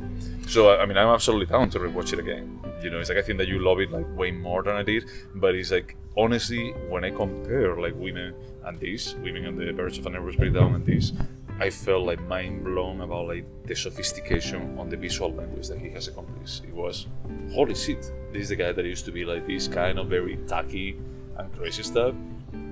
So 0.48 0.60
I 0.78 0.84
mean, 0.84 0.98
I'm 0.98 1.08
absolutely 1.08 1.46
down 1.46 1.70
to 1.70 1.78
rewatch 1.78 2.12
it 2.12 2.18
again. 2.18 2.60
You 2.82 2.90
know, 2.90 2.98
it's 2.98 3.08
like 3.08 3.18
I 3.18 3.22
think 3.22 3.38
that 3.38 3.48
you 3.48 3.58
love 3.60 3.78
it 3.80 3.90
like 3.90 4.06
way 4.16 4.32
more 4.32 4.62
than 4.62 4.76
I 4.76 4.82
did. 4.82 5.04
But 5.34 5.54
it's 5.54 5.70
like 5.70 5.96
honestly, 6.16 6.72
when 6.92 7.04
I 7.04 7.10
compare 7.10 7.74
like 7.80 7.94
women 7.94 8.34
and 8.66 8.78
this, 8.80 9.14
women 9.14 9.46
and 9.46 9.56
the 9.58 9.72
Birds 9.72 9.96
of 9.98 10.04
a 10.06 10.10
Nervous 10.10 10.36
Breakdown 10.36 10.74
and 10.74 10.84
this, 10.84 11.12
I 11.60 11.68
felt 11.70 12.06
like 12.06 12.20
mind 12.22 12.64
blown 12.64 13.00
about 13.02 13.28
like 13.28 13.44
the 13.66 13.74
sophistication 13.76 14.78
on 14.78 14.88
the 14.88 14.96
visual 14.96 15.32
language 15.32 15.68
that 15.68 15.78
he 15.78 15.90
has 15.90 16.08
accomplished. 16.08 16.64
It 16.64 16.74
was 16.74 17.06
holy 17.52 17.74
shit. 17.74 18.10
This 18.32 18.42
is 18.44 18.48
the 18.48 18.56
guy 18.56 18.72
that 18.72 18.84
used 18.84 19.04
to 19.04 19.12
be 19.12 19.24
like 19.24 19.46
this 19.46 19.68
kind 19.68 19.98
of 19.98 20.06
very 20.08 20.36
tacky 20.48 20.96
and 21.36 21.52
crazy 21.52 21.82
stuff. 21.82 22.14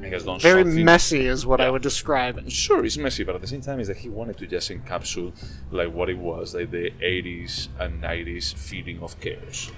He 0.03 0.09
has 0.11 0.24
done 0.24 0.38
Very 0.40 0.62
something 0.64 0.85
messy 0.85 1.27
is 1.27 1.44
what 1.44 1.61
I 1.61 1.68
would 1.70 1.83
describe. 1.83 2.38
it. 2.38 2.51
sure 2.51 2.85
it's 2.85 2.96
messy 2.96 3.24
but 3.24 3.35
at 3.35 3.40
the 3.40 3.46
same 3.46 3.61
time 3.61 3.79
is 3.81 3.88
that 3.88 3.96
he 3.98 4.09
wanted 4.09 4.37
to 4.38 4.46
just 4.46 4.70
encapsulate 4.70 5.35
like 5.70 5.92
what 5.92 6.09
it 6.09 6.18
was 6.18 6.55
like 6.55 6.70
the 6.70 6.90
80s 7.03 7.68
and 7.81 8.03
90s 8.03 8.55
feeling 8.55 9.01
of 9.03 9.20
chaos 9.20 9.70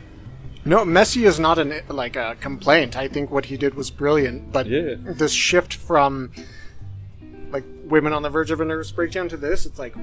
No, 0.64 0.85
messy 0.85 1.25
is 1.25 1.40
not 1.40 1.59
an 1.59 1.73
like 1.88 2.16
a 2.16 2.37
complaint. 2.40 2.96
I 2.96 3.09
think 3.09 3.31
what 3.31 3.46
he 3.46 3.57
did 3.57 3.75
was 3.75 3.90
brilliant, 3.90 4.53
but 4.53 4.66
Yeah. 4.66 4.94
this 5.23 5.33
shift 5.33 5.73
from 5.75 6.31
like 7.51 7.65
women 7.85 8.13
on 8.13 8.23
the 8.23 8.31
verge 8.31 8.51
of 8.51 8.61
a 8.61 8.65
nervous 8.65 8.93
breakdown 8.93 9.29
to 9.29 9.37
this, 9.37 9.67
it's 9.67 9.79
like 9.79 9.95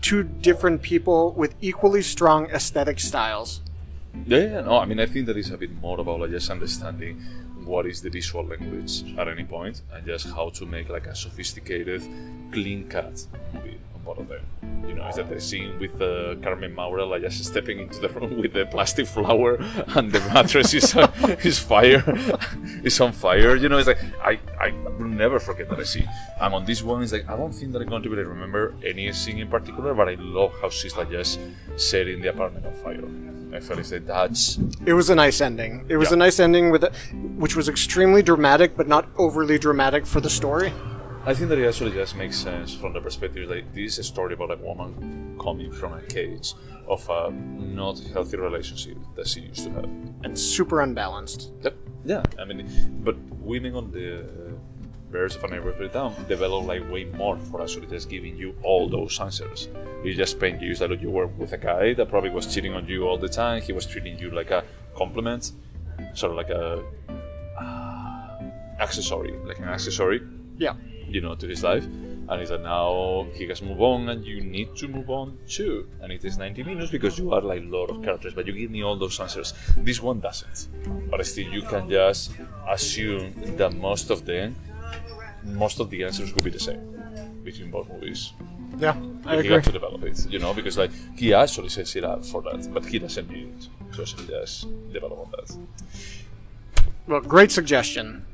two 0.00 0.22
different 0.22 0.82
people 0.82 1.32
with 1.32 1.54
equally 1.60 2.02
strong 2.02 2.46
aesthetic 2.50 3.00
styles. 3.00 3.60
yeah, 4.26 4.38
yeah 4.38 4.60
no 4.62 4.78
i 4.78 4.84
mean 4.86 5.00
i 5.00 5.06
think 5.06 5.26
that 5.26 5.36
is 5.36 5.50
a 5.50 5.58
bit 5.58 5.72
more 5.82 5.98
about 6.00 6.20
like 6.20 6.30
just 6.30 6.48
understanding 6.50 7.20
what 7.64 7.84
is 7.86 8.00
the 8.00 8.08
visual 8.08 8.44
language 8.44 8.94
at 9.18 9.26
any 9.28 9.44
point 9.44 9.82
and 9.92 10.06
just 10.06 10.26
how 10.36 10.48
to 10.48 10.64
make 10.64 10.88
like 10.88 11.06
a 11.06 11.14
sophisticated 11.14 12.02
clean 12.52 12.88
cut 12.88 13.26
movie 13.52 13.78
of 14.08 14.28
them 14.28 14.40
you 14.86 14.94
know 14.94 15.06
is 15.08 15.16
that 15.16 15.28
the 15.28 15.40
scene 15.40 15.78
with 15.80 16.00
uh, 16.00 16.36
carmen 16.42 16.72
maura 16.74 17.04
like 17.04 17.22
just 17.22 17.44
stepping 17.44 17.80
into 17.80 17.98
the 18.00 18.08
room 18.16 18.40
with 18.40 18.52
the 18.52 18.64
plastic 18.66 19.06
flower 19.06 19.56
and 19.96 20.12
the 20.12 20.20
mattress 20.32 20.72
is, 20.72 20.94
uh, 20.94 21.10
is 21.42 21.58
fire 21.58 22.04
is 22.84 23.00
on 23.00 23.12
fire 23.12 23.56
you 23.56 23.68
know 23.68 23.78
it's 23.78 23.88
like 23.88 23.98
i 24.22 24.38
i 24.60 24.70
will 24.98 25.06
never 25.06 25.38
forget 25.38 25.68
that 25.68 25.78
i 25.78 25.82
see 25.84 26.04
and 26.40 26.54
on 26.54 26.64
this 26.64 26.82
one 26.82 27.02
it's 27.02 27.12
like 27.12 27.28
i 27.28 27.36
don't 27.36 27.52
think 27.52 27.72
that 27.72 27.82
i'm 27.82 27.88
going 27.88 28.02
to 28.02 28.08
to 28.08 28.24
remember 28.24 28.74
any 28.84 29.12
scene 29.12 29.38
in 29.38 29.48
particular 29.48 29.94
but 29.94 30.08
i 30.08 30.14
love 30.18 30.52
how 30.60 30.68
she's 30.68 30.94
just 30.94 31.38
just 31.76 31.94
in 31.94 32.20
the 32.20 32.28
apartment 32.28 32.64
on 32.66 32.74
fire 32.74 33.04
i 33.56 33.60
felt 33.60 33.78
like 33.90 34.06
that's 34.06 34.58
It 34.84 34.92
was 34.92 35.08
a 35.10 35.14
nice 35.14 35.40
ending. 35.40 35.84
It 35.88 35.96
was 35.96 36.10
Yeah. 36.10 36.14
a 36.14 36.24
nice 36.26 36.38
ending 36.40 36.70
with, 36.70 36.84
a, 36.84 36.90
which 37.42 37.54
was 37.56 37.68
extremely 37.68 38.22
dramatic, 38.22 38.76
but 38.76 38.86
not 38.88 39.04
overly 39.16 39.58
dramatic 39.58 40.04
for 40.04 40.20
the 40.20 40.28
story. 40.30 40.72
I 41.24 41.32
think 41.34 41.48
that 41.50 41.58
it 41.58 41.66
actually 41.66 41.92
just 41.92 42.16
makes 42.16 42.36
sense 42.36 42.74
from 42.74 42.92
the 42.92 43.00
perspective 43.00 43.48
like 43.48 43.72
this 43.72 43.92
is 43.94 43.98
a 44.00 44.04
story 44.04 44.34
about 44.34 44.50
a 44.52 44.56
woman 44.68 45.36
coming 45.40 45.70
from 45.72 45.92
a 45.94 46.02
cage 46.02 46.54
of 46.86 47.08
a 47.08 47.30
not 47.30 47.98
healthy 48.12 48.36
relationship 48.36 48.96
that 49.16 49.26
she 49.26 49.40
used 49.40 49.64
to 49.66 49.70
have. 49.76 49.88
And 50.24 50.38
super 50.38 50.80
unbalanced. 50.82 51.40
Yep. 51.62 51.74
Yeah, 52.04 52.22
I 52.38 52.44
mean, 52.44 52.68
but 53.06 53.16
women 53.52 53.74
on 53.74 53.90
the 53.90 54.08
Birds 55.10 55.36
of 55.36 55.44
a 55.44 55.48
Neighborhood 55.48 55.92
Down 55.92 56.14
develop 56.28 56.66
like 56.66 56.90
way 56.90 57.04
more 57.04 57.36
for 57.38 57.62
actually 57.62 57.86
just 57.86 58.08
giving 58.10 58.36
you 58.36 58.54
all 58.62 58.88
those 58.88 59.18
answers. 59.20 59.68
You 60.04 60.14
just 60.14 60.32
spend 60.32 60.60
years 60.60 60.80
that 60.80 61.00
you 61.00 61.10
were 61.10 61.26
with 61.26 61.52
a 61.52 61.58
guy 61.58 61.94
that 61.94 62.08
probably 62.08 62.30
was 62.30 62.52
cheating 62.52 62.74
on 62.74 62.86
you 62.88 63.06
all 63.06 63.16
the 63.18 63.28
time. 63.28 63.62
He 63.62 63.72
was 63.72 63.86
treating 63.86 64.18
you 64.18 64.30
like 64.30 64.50
a 64.50 64.64
compliment, 64.96 65.52
sort 66.14 66.32
of 66.32 66.36
like 66.36 66.50
a 66.50 66.82
uh, 67.58 68.42
accessory, 68.80 69.32
like 69.44 69.58
an 69.58 69.68
accessory 69.68 70.20
Yeah. 70.58 70.74
you 71.08 71.20
know, 71.20 71.34
to 71.36 71.46
his 71.46 71.62
life. 71.62 71.84
And 72.28 72.40
he 72.40 72.46
said 72.46 72.62
now 72.64 73.26
he 73.34 73.46
has 73.46 73.62
moved 73.62 73.80
on 73.80 74.08
and 74.08 74.24
you 74.26 74.40
need 74.40 74.74
to 74.76 74.88
move 74.88 75.08
on 75.10 75.38
too. 75.46 75.88
And 76.00 76.10
it 76.10 76.24
is 76.24 76.36
90 76.36 76.64
minutes 76.64 76.90
because 76.90 77.16
you 77.18 77.32
are 77.32 77.40
like 77.40 77.62
a 77.62 77.66
lot 77.66 77.88
of 77.90 78.02
characters, 78.02 78.34
but 78.34 78.46
you 78.48 78.52
give 78.52 78.70
me 78.72 78.82
all 78.82 78.96
those 78.96 79.20
answers. 79.20 79.54
This 79.76 80.02
one 80.02 80.18
doesn't. 80.18 80.66
But 81.08 81.24
still 81.24 81.46
you 81.48 81.62
can 81.62 81.88
just 81.88 82.32
assume 82.68 83.32
that 83.56 83.72
most 83.76 84.10
of 84.10 84.24
them 84.24 84.56
most 85.46 85.80
of 85.80 85.90
the 85.90 86.04
answers 86.04 86.34
will 86.34 86.42
be 86.42 86.50
the 86.50 86.60
same 86.60 86.80
between 87.44 87.70
both 87.70 87.88
movies. 87.88 88.32
Yeah, 88.78 88.96
I 89.24 89.34
he 89.34 89.38
agree. 89.38 89.48
got 89.48 89.64
to 89.64 89.72
develop 89.72 90.02
it, 90.02 90.26
you 90.30 90.38
know, 90.38 90.52
because 90.52 90.76
like 90.76 90.90
he 91.16 91.32
actually 91.32 91.70
sets 91.70 91.96
it 91.96 92.04
up 92.04 92.24
for 92.24 92.42
that, 92.42 92.68
but 92.72 92.84
he 92.84 92.98
doesn't 92.98 93.30
need 93.30 93.48
it 93.48 93.68
because 93.90 94.12
he 94.12 94.26
just 94.26 94.66
develop 94.92 95.18
on 95.18 95.30
that. 95.32 95.56
Well, 97.06 97.20
great 97.20 97.50
suggestion. 97.50 98.24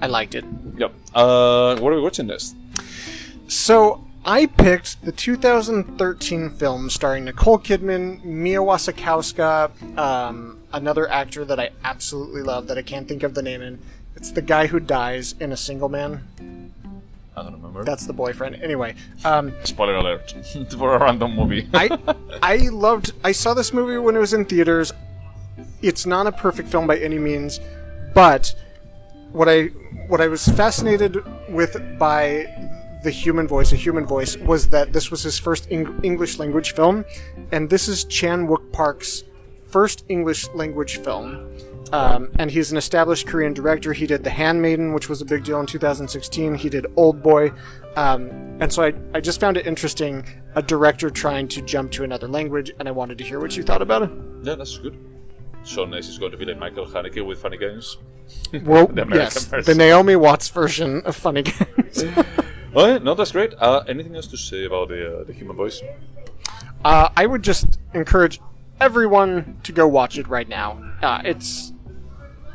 I 0.00 0.06
liked 0.06 0.34
it. 0.34 0.44
Yep. 0.76 0.92
Uh, 1.14 1.76
what 1.78 1.92
are 1.92 1.96
we 1.96 2.02
watching 2.02 2.26
next? 2.26 2.54
So 3.48 4.04
I 4.24 4.46
picked 4.46 5.02
the 5.04 5.12
2013 5.12 6.50
film 6.50 6.90
starring 6.90 7.24
Nicole 7.24 7.58
Kidman, 7.58 8.22
Mia 8.24 8.58
Wasikowska, 8.58 9.98
um, 9.98 10.58
another 10.72 11.08
actor 11.10 11.44
that 11.44 11.58
I 11.58 11.70
absolutely 11.82 12.42
love 12.42 12.66
that 12.68 12.76
I 12.76 12.82
can't 12.82 13.08
think 13.08 13.22
of 13.22 13.34
the 13.34 13.42
name 13.42 13.62
in. 13.62 13.78
It's 14.14 14.32
the 14.32 14.42
guy 14.42 14.66
who 14.66 14.80
dies 14.80 15.34
in 15.40 15.52
A 15.52 15.56
Single 15.56 15.88
Man. 15.88 16.57
I 17.38 17.42
don't 17.44 17.52
remember. 17.54 17.84
That's 17.84 18.06
the 18.06 18.12
boyfriend. 18.12 18.56
Anyway, 18.62 18.94
um, 19.24 19.52
Spoiler 19.64 19.96
alert 19.96 20.34
for 20.78 20.94
a 20.94 20.98
random 20.98 21.34
movie. 21.34 21.68
I 21.74 21.98
I 22.42 22.56
loved. 22.68 23.12
I 23.24 23.32
saw 23.32 23.54
this 23.54 23.72
movie 23.72 23.98
when 23.98 24.16
it 24.16 24.18
was 24.18 24.32
in 24.34 24.44
theaters. 24.44 24.92
It's 25.82 26.06
not 26.06 26.26
a 26.26 26.32
perfect 26.32 26.68
film 26.68 26.86
by 26.86 26.98
any 26.98 27.18
means, 27.18 27.60
but 28.14 28.54
what 29.32 29.48
I 29.48 29.66
what 30.08 30.20
I 30.20 30.28
was 30.28 30.46
fascinated 30.48 31.16
with 31.48 31.76
by 31.98 32.46
the 33.04 33.10
human 33.10 33.46
voice, 33.46 33.72
a 33.72 33.76
human 33.76 34.04
voice, 34.06 34.36
was 34.36 34.68
that 34.70 34.92
this 34.92 35.10
was 35.10 35.22
his 35.22 35.38
first 35.38 35.68
Eng- 35.70 36.00
English 36.02 36.38
language 36.38 36.72
film, 36.74 37.04
and 37.52 37.70
this 37.70 37.86
is 37.88 38.04
Chan 38.04 38.48
Wook 38.48 38.72
Park's 38.72 39.22
first 39.70 40.04
English 40.08 40.48
language 40.54 40.96
film. 40.98 41.48
Um, 41.92 42.30
and 42.38 42.50
he's 42.50 42.70
an 42.70 42.76
established 42.78 43.26
Korean 43.26 43.52
director. 43.54 43.92
He 43.92 44.06
did 44.06 44.24
The 44.24 44.30
Handmaiden, 44.30 44.92
which 44.92 45.08
was 45.08 45.20
a 45.22 45.24
big 45.24 45.44
deal 45.44 45.58
in 45.60 45.66
2016. 45.66 46.54
He 46.56 46.68
did 46.68 46.86
Old 46.96 47.22
Boy. 47.22 47.52
Um, 47.96 48.28
and 48.60 48.72
so 48.72 48.82
I, 48.84 48.94
I 49.14 49.20
just 49.20 49.40
found 49.40 49.56
it 49.56 49.66
interesting, 49.66 50.24
a 50.54 50.62
director 50.62 51.10
trying 51.10 51.48
to 51.48 51.62
jump 51.62 51.90
to 51.92 52.04
another 52.04 52.28
language, 52.28 52.70
and 52.78 52.86
I 52.88 52.90
wanted 52.92 53.18
to 53.18 53.24
hear 53.24 53.40
what 53.40 53.56
you 53.56 53.62
thought 53.62 53.82
about 53.82 54.02
it. 54.02 54.10
yeah, 54.42 54.54
that's 54.54 54.76
good. 54.78 54.96
So 55.64 55.84
next 55.84 56.08
is 56.08 56.18
going 56.18 56.30
to 56.32 56.38
be 56.38 56.44
like 56.44 56.58
Michael 56.58 56.86
Haneke 56.86 57.26
with 57.26 57.40
funny 57.40 57.56
games. 57.58 57.96
Well, 58.62 58.86
The 58.88 59.02
American 59.02 59.16
yes, 59.16 59.44
version. 59.46 59.64
the 59.64 59.74
Naomi 59.74 60.14
Watts 60.16 60.50
version 60.50 61.00
of 61.06 61.16
Funny 61.16 61.42
Games. 61.42 62.04
Oh, 62.74 62.86
yeah, 62.86 62.98
no, 62.98 63.14
that's 63.14 63.32
great. 63.32 63.54
Uh, 63.58 63.82
anything 63.88 64.14
else 64.14 64.26
to 64.26 64.36
say 64.36 64.66
about 64.66 64.88
the 64.90 65.20
uh, 65.20 65.24
the 65.24 65.32
human 65.32 65.56
voice? 65.56 65.80
uh, 66.84 67.08
I 67.16 67.24
would 67.26 67.42
just 67.42 67.80
encourage 67.94 68.40
everyone 68.78 69.58
to 69.64 69.72
go 69.72 69.88
watch 69.88 70.18
it 70.18 70.28
right 70.28 70.46
now. 70.48 70.78
Uh, 71.02 71.22
it's 71.24 71.72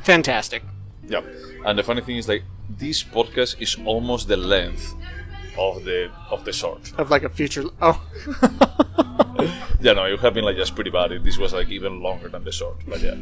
fantastic. 0.04 0.64
Yeah. 1.08 1.22
And 1.66 1.78
the 1.80 1.84
funny 1.84 2.02
thing 2.02 2.18
is, 2.18 2.28
like, 2.28 2.44
this 2.70 3.04
podcast 3.04 3.62
is 3.62 3.78
almost 3.86 4.28
the 4.28 4.38
length 4.38 4.94
of 5.58 5.84
the 5.86 6.10
of 6.32 6.44
the 6.46 6.52
short. 6.54 6.94
Of 6.98 7.10
like 7.10 7.24
a 7.24 7.30
future. 7.30 7.64
Oh, 7.82 8.02
Yeah, 9.82 9.94
no, 9.94 10.06
you 10.06 10.16
have 10.18 10.34
been 10.34 10.46
like 10.46 10.56
just 10.56 10.76
pretty 10.76 10.90
bad. 10.92 11.12
This 11.24 11.38
was 11.38 11.54
like 11.54 11.70
even 11.70 12.02
longer 12.02 12.30
than 12.30 12.44
the 12.46 12.52
short, 12.54 12.78
but 12.88 13.02
yeah. 13.02 13.16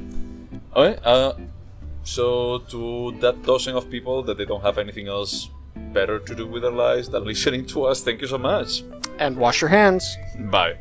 Okay. 0.76 1.00
Uh, 1.04 1.34
so 2.04 2.60
to 2.70 3.12
that 3.22 3.42
dozen 3.44 3.76
of 3.76 3.90
people 3.90 4.22
that 4.24 4.38
they 4.38 4.46
don't 4.46 4.62
have 4.62 4.78
anything 4.78 5.08
else 5.08 5.50
better 5.94 6.20
to 6.20 6.36
do 6.36 6.46
with 6.46 6.62
their 6.62 6.72
lives 6.72 7.10
than 7.10 7.26
listening 7.32 7.66
to 7.68 7.86
us, 7.86 8.04
thank 8.04 8.22
you 8.22 8.28
so 8.28 8.38
much. 8.38 8.84
and 9.20 9.38
wash 9.38 9.62
your 9.62 9.70
hands. 9.70 10.06
Bye. 10.52 10.78